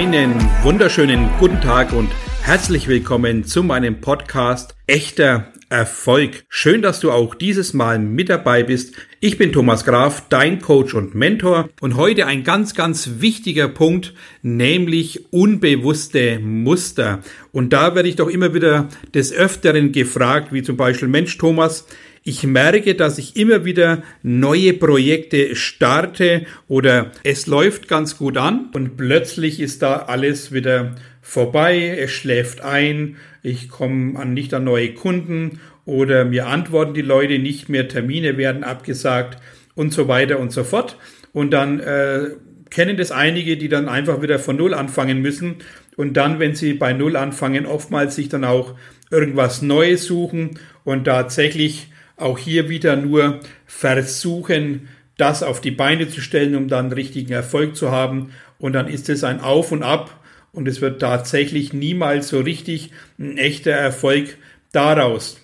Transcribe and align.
Einen 0.00 0.34
wunderschönen 0.62 1.28
guten 1.38 1.60
Tag 1.60 1.92
und 1.92 2.08
herzlich 2.40 2.88
willkommen 2.88 3.44
zu 3.44 3.62
meinem 3.62 4.00
Podcast 4.00 4.74
Echter 4.86 5.52
Erfolg. 5.68 6.42
Schön, 6.48 6.80
dass 6.80 7.00
du 7.00 7.12
auch 7.12 7.34
dieses 7.34 7.74
Mal 7.74 7.98
mit 7.98 8.30
dabei 8.30 8.62
bist. 8.62 8.94
Ich 9.20 9.36
bin 9.36 9.52
Thomas 9.52 9.84
Graf, 9.84 10.22
dein 10.30 10.62
Coach 10.62 10.94
und 10.94 11.14
Mentor 11.14 11.68
und 11.82 11.96
heute 11.96 12.24
ein 12.26 12.44
ganz, 12.44 12.74
ganz 12.74 13.16
wichtiger 13.18 13.68
Punkt, 13.68 14.14
nämlich 14.40 15.30
unbewusste 15.34 16.38
Muster. 16.38 17.18
Und 17.52 17.74
da 17.74 17.94
werde 17.94 18.08
ich 18.08 18.16
doch 18.16 18.28
immer 18.28 18.54
wieder 18.54 18.88
des 19.12 19.34
Öfteren 19.34 19.92
gefragt, 19.92 20.50
wie 20.50 20.62
zum 20.62 20.78
Beispiel, 20.78 21.08
Mensch 21.08 21.36
Thomas, 21.36 21.84
ich 22.22 22.44
merke, 22.44 22.94
dass 22.94 23.18
ich 23.18 23.36
immer 23.36 23.64
wieder 23.64 24.02
neue 24.22 24.74
Projekte 24.74 25.56
starte 25.56 26.46
oder 26.68 27.12
es 27.24 27.46
läuft 27.46 27.88
ganz 27.88 28.18
gut 28.18 28.36
an 28.36 28.68
und 28.74 28.96
plötzlich 28.96 29.58
ist 29.58 29.82
da 29.82 29.96
alles 29.96 30.52
wieder 30.52 30.96
vorbei, 31.22 31.96
es 31.98 32.10
schläft 32.10 32.60
ein, 32.60 33.16
ich 33.42 33.68
komme 33.68 34.18
an 34.18 34.34
nicht 34.34 34.52
an 34.52 34.64
neue 34.64 34.92
Kunden 34.92 35.60
oder 35.86 36.24
mir 36.26 36.46
antworten 36.46 36.92
die 36.92 37.02
Leute 37.02 37.38
nicht 37.38 37.68
mehr, 37.68 37.88
Termine 37.88 38.36
werden 38.36 38.64
abgesagt 38.64 39.38
und 39.74 39.92
so 39.92 40.08
weiter 40.08 40.38
und 40.38 40.52
so 40.52 40.62
fort. 40.62 40.98
Und 41.32 41.52
dann 41.52 41.80
äh, 41.80 42.30
kennen 42.68 42.96
das 42.96 43.12
einige, 43.12 43.56
die 43.56 43.68
dann 43.68 43.88
einfach 43.88 44.20
wieder 44.20 44.38
von 44.38 44.56
Null 44.56 44.74
anfangen 44.74 45.22
müssen 45.22 45.56
und 45.96 46.14
dann, 46.18 46.38
wenn 46.38 46.54
sie 46.54 46.74
bei 46.74 46.92
Null 46.92 47.16
anfangen, 47.16 47.66
oftmals 47.66 48.14
sich 48.14 48.28
dann 48.28 48.44
auch 48.44 48.74
irgendwas 49.10 49.62
Neues 49.62 50.04
suchen 50.04 50.58
und 50.84 51.04
tatsächlich 51.04 51.88
auch 52.20 52.38
hier 52.38 52.68
wieder 52.68 52.96
nur 52.96 53.40
versuchen, 53.66 54.88
das 55.16 55.42
auf 55.42 55.60
die 55.60 55.70
Beine 55.70 56.08
zu 56.08 56.20
stellen, 56.20 56.56
um 56.56 56.68
dann 56.68 56.92
richtigen 56.92 57.32
Erfolg 57.32 57.76
zu 57.76 57.90
haben. 57.90 58.32
Und 58.58 58.72
dann 58.72 58.88
ist 58.88 59.08
es 59.08 59.24
ein 59.24 59.40
Auf 59.40 59.72
und 59.72 59.82
Ab 59.82 60.20
und 60.52 60.66
es 60.66 60.80
wird 60.80 61.00
tatsächlich 61.00 61.72
niemals 61.72 62.28
so 62.28 62.40
richtig 62.40 62.90
ein 63.18 63.38
echter 63.38 63.72
Erfolg 63.72 64.38
daraus. 64.72 65.40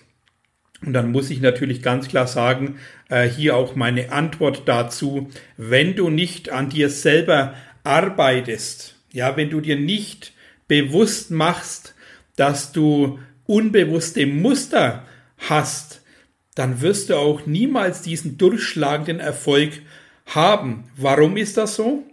Und 0.85 0.93
dann 0.93 1.11
muss 1.11 1.29
ich 1.29 1.41
natürlich 1.41 1.81
ganz 1.81 2.07
klar 2.07 2.27
sagen, 2.27 2.77
äh, 3.09 3.27
hier 3.27 3.55
auch 3.55 3.75
meine 3.75 4.11
Antwort 4.11 4.63
dazu, 4.65 5.29
wenn 5.57 5.95
du 5.95 6.09
nicht 6.09 6.49
an 6.49 6.69
dir 6.69 6.89
selber 6.89 7.55
arbeitest, 7.83 8.95
ja, 9.11 9.35
wenn 9.37 9.49
du 9.49 9.61
dir 9.61 9.75
nicht 9.75 10.33
bewusst 10.67 11.31
machst, 11.31 11.95
dass 12.35 12.71
du 12.71 13.19
unbewusste 13.45 14.27
Muster 14.27 15.05
hast, 15.37 16.01
dann 16.57 16.81
wirst 16.81 17.11
du 17.11 17.15
auch 17.15 17.45
niemals 17.45 18.01
diesen 18.01 18.39
durchschlagenden 18.39 19.19
Erfolg 19.19 19.73
haben. 20.25 20.85
Warum 20.95 21.37
ist 21.37 21.55
das 21.55 21.75
so? 21.75 22.03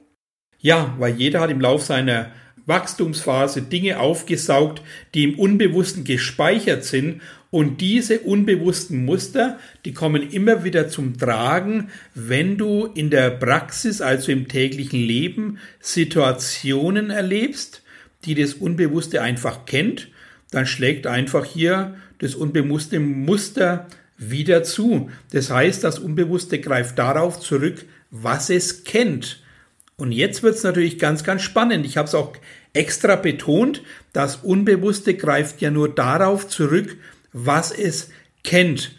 Ja, 0.59 0.95
weil 0.98 1.14
jeder 1.14 1.41
hat 1.41 1.51
im 1.51 1.62
Lauf 1.62 1.83
seiner 1.83 2.31
Wachstumsphase 2.67 3.62
Dinge 3.62 3.98
aufgesaugt, 4.01 4.83
die 5.14 5.25
im 5.25 5.39
Unbewussten 5.39 6.05
gespeichert 6.05 6.84
sind 6.84 7.23
und 7.51 7.81
diese 7.81 8.20
unbewussten 8.20 9.06
Muster, 9.06 9.59
die 9.86 9.95
kommen 9.95 10.31
immer 10.31 10.62
wieder 10.62 10.89
zum 10.91 11.17
Tragen, 11.17 11.89
wenn 12.14 12.58
du 12.58 12.84
in 12.84 13.08
der 13.08 13.31
Praxis, 13.31 14.03
also 14.03 14.31
im 14.31 14.48
täglichen 14.48 15.01
Leben, 15.01 15.58
Situationen 15.81 17.08
erlebst, 17.08 17.83
die 18.27 18.34
das 18.34 18.53
Unbewusste 18.53 19.23
einfach 19.23 19.64
kennt, 19.64 20.08
dann 20.51 20.67
schlägt 20.67 21.06
einfach 21.06 21.47
hier 21.47 21.97
das 22.19 22.34
unbewusste 22.34 23.01
Muster 23.01 23.86
wieder 24.17 24.62
zu. 24.62 25.11
Das 25.33 25.51
heißt, 25.51 25.84
das 25.84 25.98
Unbewusste 25.98 26.61
greift 26.61 26.98
darauf 26.98 27.41
zurück, 27.41 27.84
was 28.11 28.51
es 28.51 28.84
kennt. 28.84 29.43
Und 29.97 30.13
jetzt 30.13 30.42
wird 30.42 30.57
es 30.57 30.63
natürlich 30.63 30.98
ganz, 30.98 31.25
ganz 31.25 31.42
spannend. 31.42 31.86
Ich 31.86 31.97
habe 31.97 32.08
es 32.08 32.14
auch 32.14 32.33
extra 32.73 33.17
betont, 33.17 33.83
das 34.13 34.36
Unbewusste 34.36 35.14
greift 35.14 35.61
ja 35.61 35.70
nur 35.70 35.95
darauf 35.95 36.48
zurück, 36.48 36.97
was 37.33 37.70
es 37.70 38.11
kennt. 38.42 38.97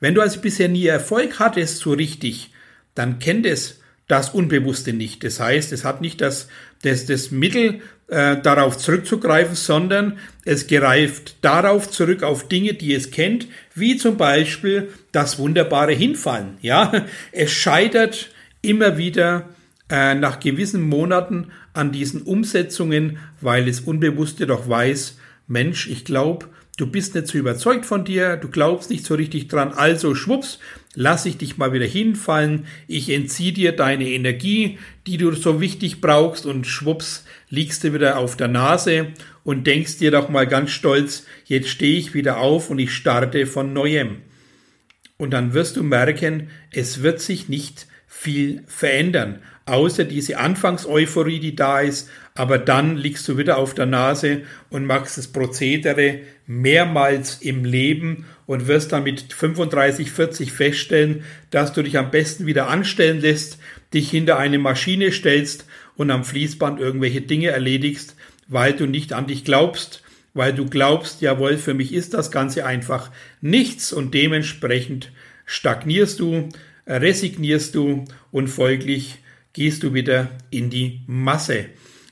Wenn 0.00 0.14
du 0.14 0.20
also 0.20 0.40
bisher 0.40 0.68
nie 0.68 0.86
Erfolg 0.86 1.38
hattest 1.38 1.78
so 1.78 1.92
richtig, 1.92 2.52
dann 2.94 3.18
kennt 3.18 3.46
es 3.46 3.80
das 4.06 4.30
Unbewusste 4.30 4.92
nicht. 4.92 5.22
Das 5.24 5.40
heißt, 5.40 5.72
es 5.72 5.84
hat 5.84 6.00
nicht 6.00 6.20
das, 6.20 6.48
das, 6.82 7.06
das 7.06 7.30
Mittel, 7.30 7.80
äh, 8.08 8.40
darauf 8.40 8.78
zurückzugreifen, 8.78 9.54
sondern 9.54 10.18
es 10.44 10.66
greift 10.66 11.36
darauf 11.42 11.90
zurück 11.90 12.22
auf 12.22 12.48
Dinge, 12.48 12.74
die 12.74 12.94
es 12.94 13.10
kennt, 13.10 13.48
wie 13.74 13.96
zum 13.96 14.16
Beispiel 14.16 14.88
das 15.12 15.38
wunderbare 15.38 15.92
Hinfallen. 15.92 16.56
Ja, 16.62 17.04
es 17.32 17.52
scheitert 17.52 18.30
immer 18.62 18.98
wieder 18.98 19.50
äh, 19.90 20.14
nach 20.14 20.40
gewissen 20.40 20.82
Monaten 20.82 21.50
an 21.74 21.92
diesen 21.92 22.22
Umsetzungen, 22.22 23.18
weil 23.40 23.68
es 23.68 23.80
Unbewusste 23.80 24.46
doch 24.46 24.68
weiß, 24.68 25.18
Mensch, 25.46 25.88
ich 25.88 26.04
glaube, 26.04 26.46
du 26.78 26.86
bist 26.86 27.14
nicht 27.14 27.26
so 27.26 27.36
überzeugt 27.36 27.84
von 27.84 28.04
dir, 28.04 28.36
du 28.36 28.48
glaubst 28.48 28.88
nicht 28.88 29.04
so 29.04 29.14
richtig 29.14 29.48
dran, 29.48 29.72
also 29.72 30.14
schwupps, 30.14 30.60
lass 30.94 31.26
ich 31.26 31.36
dich 31.36 31.58
mal 31.58 31.72
wieder 31.72 31.84
hinfallen, 31.84 32.66
ich 32.86 33.10
entziehe 33.10 33.52
dir 33.52 33.72
deine 33.72 34.08
Energie, 34.08 34.78
die 35.06 35.18
du 35.18 35.32
so 35.32 35.60
wichtig 35.60 36.00
brauchst 36.00 36.46
und 36.46 36.66
schwupps, 36.66 37.24
liegst 37.50 37.84
du 37.84 37.92
wieder 37.92 38.16
auf 38.16 38.36
der 38.36 38.48
Nase 38.48 39.08
und 39.44 39.66
denkst 39.66 39.98
dir 39.98 40.12
doch 40.12 40.28
mal 40.28 40.46
ganz 40.46 40.70
stolz, 40.70 41.26
jetzt 41.44 41.68
stehe 41.68 41.98
ich 41.98 42.14
wieder 42.14 42.38
auf 42.38 42.70
und 42.70 42.78
ich 42.78 42.92
starte 42.92 43.46
von 43.46 43.72
neuem. 43.72 44.18
Und 45.16 45.32
dann 45.32 45.52
wirst 45.52 45.76
du 45.76 45.82
merken, 45.82 46.48
es 46.70 47.02
wird 47.02 47.20
sich 47.20 47.48
nicht 47.48 47.88
viel 48.20 48.64
verändern, 48.66 49.38
außer 49.64 50.04
diese 50.04 50.38
Anfangseuphorie, 50.38 51.38
die 51.38 51.54
da 51.54 51.78
ist, 51.78 52.10
aber 52.34 52.58
dann 52.58 52.96
liegst 52.96 53.28
du 53.28 53.38
wieder 53.38 53.58
auf 53.58 53.74
der 53.74 53.86
Nase 53.86 54.42
und 54.70 54.86
machst 54.86 55.18
das 55.18 55.28
Prozedere 55.28 56.18
mehrmals 56.44 57.36
im 57.42 57.64
Leben 57.64 58.26
und 58.46 58.66
wirst 58.66 58.90
dann 58.90 59.04
mit 59.04 59.32
35, 59.32 60.10
40 60.10 60.50
feststellen, 60.50 61.22
dass 61.50 61.72
du 61.72 61.82
dich 61.82 61.96
am 61.96 62.10
besten 62.10 62.46
wieder 62.46 62.68
anstellen 62.68 63.20
lässt, 63.20 63.58
dich 63.94 64.10
hinter 64.10 64.36
eine 64.36 64.58
Maschine 64.58 65.12
stellst 65.12 65.66
und 65.94 66.10
am 66.10 66.24
Fließband 66.24 66.80
irgendwelche 66.80 67.20
Dinge 67.20 67.50
erledigst, 67.50 68.16
weil 68.48 68.72
du 68.72 68.86
nicht 68.86 69.12
an 69.12 69.28
dich 69.28 69.44
glaubst, 69.44 70.02
weil 70.34 70.52
du 70.52 70.66
glaubst, 70.66 71.20
jawohl, 71.20 71.56
für 71.56 71.74
mich 71.74 71.92
ist 71.92 72.14
das 72.14 72.32
Ganze 72.32 72.66
einfach 72.66 73.12
nichts 73.40 73.92
und 73.92 74.12
dementsprechend 74.12 75.12
stagnierst 75.46 76.18
du, 76.18 76.48
resignierst 76.88 77.74
du 77.74 78.04
und 78.32 78.48
folglich 78.48 79.18
gehst 79.52 79.82
du 79.82 79.94
wieder 79.94 80.30
in 80.50 80.70
die 80.70 81.02
Masse. 81.06 81.66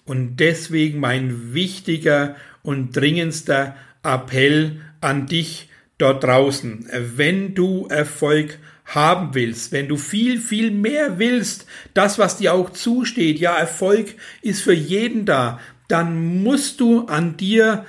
Und 0.05 0.37
deswegen 0.37 1.01
mein 1.01 1.55
wichtiger 1.55 2.37
und 2.63 2.97
dringendster 2.97 3.77
Appell 4.03 4.81
an 5.01 5.27
dich 5.27 5.69
dort 5.99 6.23
draußen. 6.23 6.89
Wenn 7.17 7.55
du 7.55 7.87
Erfolg 7.89 8.59
haben 8.85 9.35
willst, 9.35 9.73
wenn 9.73 9.89
du 9.89 9.97
viel, 9.97 10.39
viel 10.39 10.71
mehr 10.71 11.19
willst, 11.19 11.67
das, 11.95 12.19
was 12.19 12.37
dir 12.37 12.55
auch 12.55 12.71
zusteht, 12.71 13.41
ja, 13.41 13.57
Erfolg 13.57 14.15
ist 14.43 14.63
für 14.63 14.75
jeden 14.75 15.25
da, 15.25 15.61
dann 15.89 16.43
musst 16.43 16.81
du 16.81 17.07
an 17.07 17.37
dir 17.37 17.85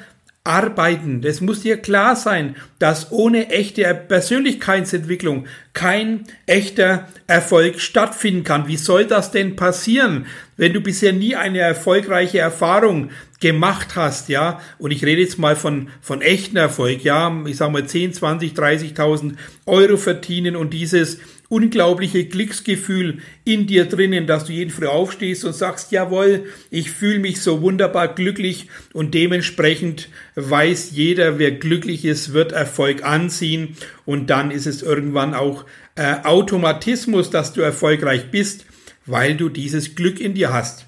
arbeiten. 0.48 1.22
Das 1.22 1.42
muss 1.42 1.62
dir 1.62 1.78
klar 1.78 2.16
sein, 2.16 2.56
dass 2.80 3.12
ohne 3.12 3.50
echte 3.50 3.84
Persönlichkeitsentwicklung 3.94 5.46
kein 5.74 6.24
echter 6.46 7.08
Erfolg 7.28 7.80
stattfinden 7.80 8.44
kann. 8.44 8.68
Wie 8.68 8.78
soll 8.78 9.06
das 9.06 9.32
denn 9.32 9.56
passieren, 9.56 10.26
wenn 10.56 10.74
du 10.74 10.82
bisher 10.82 11.14
nie 11.14 11.36
eine 11.36 11.60
erfolgreiche 11.60 12.40
Erfahrung 12.40 13.12
gemacht 13.40 13.96
hast, 13.96 14.30
ja? 14.30 14.60
Und 14.80 14.92
ich 14.92 15.04
rede 15.06 15.22
jetzt 15.22 15.38
mal 15.38 15.56
von, 15.56 15.90
von 16.02 16.22
echten 16.22 16.58
Erfolg, 16.58 17.04
ja? 17.04 17.44
Ich 17.46 17.58
sage 17.58 17.72
mal 17.72 17.86
10, 17.86 18.14
20, 18.14 18.54
30.000 18.54 19.34
Euro 19.66 19.98
verdienen 19.98 20.56
und 20.56 20.74
dieses 20.74 21.20
unglaubliche 21.50 22.26
Glücksgefühl 22.26 23.20
in 23.46 23.68
dir 23.68 23.86
drinnen, 23.86 24.28
dass 24.28 24.46
du 24.46 24.54
jeden 24.54 24.70
Früh 24.70 24.88
aufstehst 24.88 25.46
und 25.46 25.54
sagst, 25.54 25.92
jawohl, 25.92 26.46
ich 26.72 26.92
fühle 26.92 27.20
mich 27.20 27.42
so 27.42 27.62
wunderbar 27.62 28.14
glücklich 28.14 28.68
und 28.92 29.14
dementsprechend 29.14 30.10
weiß 30.36 30.92
jeder, 30.92 31.40
wer 31.40 31.52
glücklich 31.52 32.04
ist, 32.04 32.34
wird 32.34 32.52
Erfolg 32.52 33.04
anziehen 33.04 33.78
und 34.06 34.30
dann 34.30 34.52
ist 34.52 34.68
es 34.68 34.82
irgendwann 34.82 35.34
auch 35.34 35.64
äh, 35.96 36.18
Automatismus, 36.24 37.30
dass 37.30 37.54
du 37.54 37.62
erfolgreich 37.62 38.30
bist, 38.30 38.66
weil 39.06 39.38
du 39.38 39.48
dieses 39.48 39.96
Glück 39.96 40.20
in 40.20 40.34
dir 40.34 40.52
hast. 40.52 40.87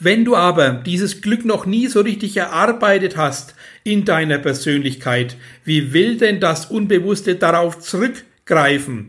Wenn 0.00 0.24
du 0.24 0.36
aber 0.36 0.70
dieses 0.70 1.20
Glück 1.22 1.44
noch 1.44 1.66
nie 1.66 1.88
so 1.88 2.00
richtig 2.00 2.36
erarbeitet 2.36 3.16
hast 3.16 3.54
in 3.82 4.04
deiner 4.04 4.38
Persönlichkeit, 4.38 5.36
wie 5.64 5.92
will 5.92 6.18
denn 6.18 6.38
das 6.38 6.66
Unbewusste 6.66 7.34
darauf 7.34 7.80
zurückgreifen? 7.80 9.08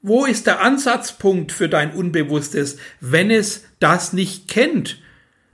Wo 0.00 0.24
ist 0.24 0.46
der 0.46 0.60
Ansatzpunkt 0.62 1.52
für 1.52 1.68
dein 1.68 1.92
Unbewusstes, 1.92 2.78
wenn 3.00 3.30
es 3.30 3.64
das 3.78 4.12
nicht 4.14 4.48
kennt? 4.48 5.02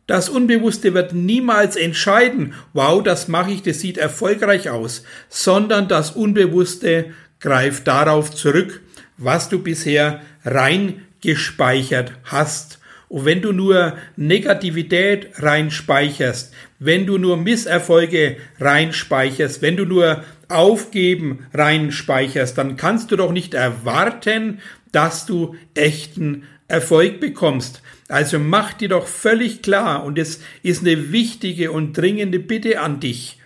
Das 0.06 0.28
Unbewusste 0.28 0.94
wird 0.94 1.12
niemals 1.12 1.74
entscheiden, 1.74 2.54
wow, 2.72 3.02
das 3.02 3.28
mache 3.28 3.50
ich, 3.52 3.62
das 3.62 3.80
sieht 3.80 3.98
erfolgreich 3.98 4.68
aus, 4.68 5.04
sondern 5.28 5.88
das 5.88 6.10
Unbewusste 6.10 7.14
greift 7.40 7.88
darauf 7.88 8.30
zurück, 8.30 8.82
was 9.16 9.48
du 9.48 9.60
bisher 9.60 10.20
reingespeichert 10.44 12.12
hast. 12.24 12.78
Und 13.12 13.26
wenn 13.26 13.42
du 13.42 13.52
nur 13.52 13.98
Negativität 14.16 15.32
reinspeicherst, 15.34 16.54
wenn 16.78 17.04
du 17.04 17.18
nur 17.18 17.36
Misserfolge 17.36 18.38
reinspeicherst, 18.58 19.60
wenn 19.60 19.76
du 19.76 19.84
nur 19.84 20.24
Aufgeben 20.48 21.40
reinspeicherst, 21.52 22.56
dann 22.56 22.78
kannst 22.78 23.10
du 23.10 23.16
doch 23.16 23.30
nicht 23.30 23.52
erwarten, 23.52 24.60
dass 24.92 25.26
du 25.26 25.56
echten 25.74 26.44
Erfolg 26.68 27.20
bekommst. 27.20 27.82
Also 28.08 28.38
mach 28.38 28.72
dir 28.72 28.88
doch 28.88 29.06
völlig 29.06 29.60
klar, 29.60 30.04
und 30.04 30.18
es 30.18 30.40
ist 30.62 30.80
eine 30.80 31.12
wichtige 31.12 31.70
und 31.70 31.92
dringende 31.92 32.38
Bitte 32.38 32.80
an 32.80 32.98
dich, 32.98 33.38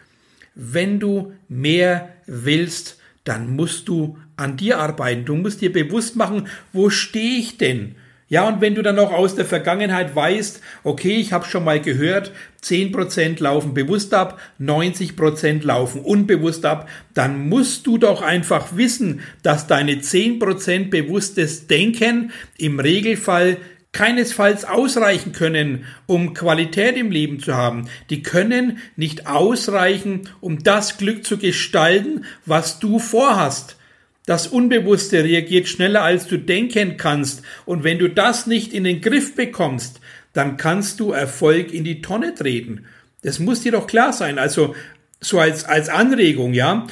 wenn 0.54 1.00
du 1.00 1.32
mehr 1.48 2.10
willst, 2.26 3.00
dann 3.24 3.56
musst 3.56 3.88
du 3.88 4.16
an 4.36 4.56
dir 4.56 4.78
arbeiten. 4.78 5.24
Du 5.24 5.34
musst 5.34 5.60
dir 5.60 5.72
bewusst 5.72 6.14
machen, 6.14 6.46
wo 6.72 6.88
stehe 6.88 7.40
ich 7.40 7.58
denn? 7.58 7.96
Ja, 8.28 8.48
und 8.48 8.60
wenn 8.60 8.74
du 8.74 8.82
dann 8.82 8.96
noch 8.96 9.12
aus 9.12 9.36
der 9.36 9.44
Vergangenheit 9.44 10.16
weißt, 10.16 10.60
okay, 10.82 11.14
ich 11.16 11.32
habe 11.32 11.46
schon 11.46 11.62
mal 11.62 11.80
gehört, 11.80 12.32
10% 12.64 13.40
laufen 13.40 13.72
bewusst 13.72 14.12
ab, 14.14 14.40
90% 14.60 15.64
laufen 15.64 16.00
unbewusst 16.00 16.66
ab, 16.66 16.88
dann 17.14 17.48
musst 17.48 17.86
du 17.86 17.98
doch 17.98 18.22
einfach 18.22 18.76
wissen, 18.76 19.20
dass 19.44 19.68
deine 19.68 19.96
10% 19.96 20.90
bewusstes 20.90 21.68
Denken 21.68 22.32
im 22.58 22.80
Regelfall 22.80 23.58
keinesfalls 23.92 24.64
ausreichen 24.64 25.32
können, 25.32 25.84
um 26.06 26.34
Qualität 26.34 26.96
im 26.96 27.12
Leben 27.12 27.38
zu 27.38 27.54
haben. 27.54 27.88
Die 28.10 28.22
können 28.22 28.78
nicht 28.96 29.28
ausreichen, 29.28 30.28
um 30.40 30.64
das 30.64 30.98
Glück 30.98 31.24
zu 31.24 31.38
gestalten, 31.38 32.24
was 32.44 32.80
du 32.80 32.98
vorhast. 32.98 33.75
Das 34.26 34.48
Unbewusste 34.48 35.22
reagiert 35.22 35.68
schneller, 35.68 36.02
als 36.02 36.26
du 36.26 36.36
denken 36.36 36.96
kannst. 36.96 37.42
Und 37.64 37.84
wenn 37.84 37.98
du 37.98 38.08
das 38.08 38.48
nicht 38.48 38.72
in 38.72 38.82
den 38.82 39.00
Griff 39.00 39.36
bekommst, 39.36 40.00
dann 40.32 40.56
kannst 40.56 40.98
du 40.98 41.12
Erfolg 41.12 41.72
in 41.72 41.84
die 41.84 42.02
Tonne 42.02 42.34
treten. 42.34 42.86
Das 43.22 43.38
muss 43.38 43.62
dir 43.62 43.72
doch 43.72 43.86
klar 43.86 44.12
sein. 44.12 44.38
Also 44.38 44.74
so 45.20 45.38
als, 45.38 45.64
als 45.64 45.88
Anregung, 45.88 46.52
ja. 46.52 46.86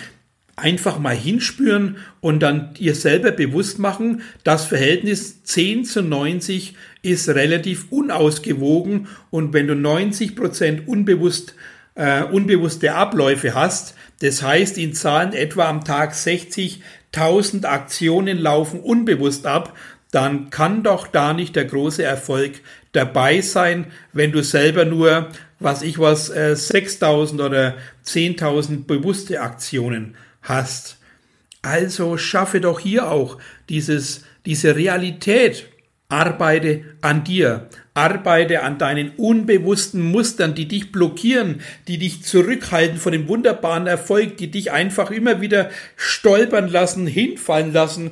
Einfach 0.57 1.01
mal 1.01 1.17
hinspüren 1.17 1.97
und 2.21 2.41
dann 2.41 2.75
dir 2.75 2.95
selber 2.95 3.33
bewusst 3.33 3.81
machen, 3.81 4.23
das 4.45 4.67
Verhältnis 4.67 5.43
10 5.43 5.85
zu 5.85 6.01
90 6.01 6.77
ist 7.03 7.29
relativ 7.29 7.91
unausgewogen 7.91 9.09
und 9.31 9.53
wenn 9.53 9.67
du 9.67 9.75
90 9.75 10.37
Prozent 10.37 10.87
unbewusst, 10.87 11.57
äh, 11.95 12.23
unbewusste 12.23 12.95
Abläufe 12.95 13.55
hast, 13.55 13.95
das 14.21 14.43
heißt 14.43 14.79
in 14.79 14.95
Zahlen 14.95 15.33
etwa 15.33 15.69
am 15.69 15.85
Tag 15.85 16.15
60 16.15 16.83
1000 17.13 17.65
Aktionen 17.67 18.39
laufen 18.39 18.81
unbewusst 18.81 19.47
ab, 19.47 19.77
dann 20.11 20.51
kann 20.51 20.83
doch 20.83 21.07
da 21.07 21.33
nicht 21.33 21.57
der 21.57 21.65
große 21.65 22.03
Erfolg 22.03 22.61
dabei 22.93 23.41
sein, 23.41 23.87
wenn 24.13 24.33
du 24.33 24.43
selber 24.43 24.85
nur, 24.85 25.29
was 25.59 25.83
ich 25.83 25.99
was, 25.99 26.27
6000 26.27 27.41
äh, 27.41 27.45
oder 27.45 27.75
10.000 28.05 28.87
bewusste 28.87 29.41
Aktionen 29.41 30.15
hast. 30.43 30.99
Also 31.63 32.17
schaffe 32.17 32.61
doch 32.61 32.79
hier 32.79 33.11
auch 33.11 33.39
dieses, 33.69 34.25
diese 34.45 34.77
Realität. 34.77 35.69
Arbeite 36.09 36.85
an 37.01 37.25
dir. 37.25 37.69
Arbeite 37.95 38.63
an 38.63 38.77
deinen 38.79 39.13
unbewussten 39.17 40.03
Mustern, 40.03 40.57
die 40.57 40.67
dich 40.67 40.91
blockieren, 40.91 41.61
die 41.87 41.99
dich 41.99 42.25
zurückhalten 42.25 42.99
von 42.99 43.13
dem 43.13 43.29
wunderbaren 43.29 43.87
Erfolg, 43.87 44.37
die 44.37 44.51
dich 44.51 44.73
einfach 44.73 45.13
immer 45.13 45.41
wieder 45.41 45.71
stolpern 45.97 46.69
lassen, 46.69 47.07
hinfallen 47.07 47.73
lassen 47.73 48.11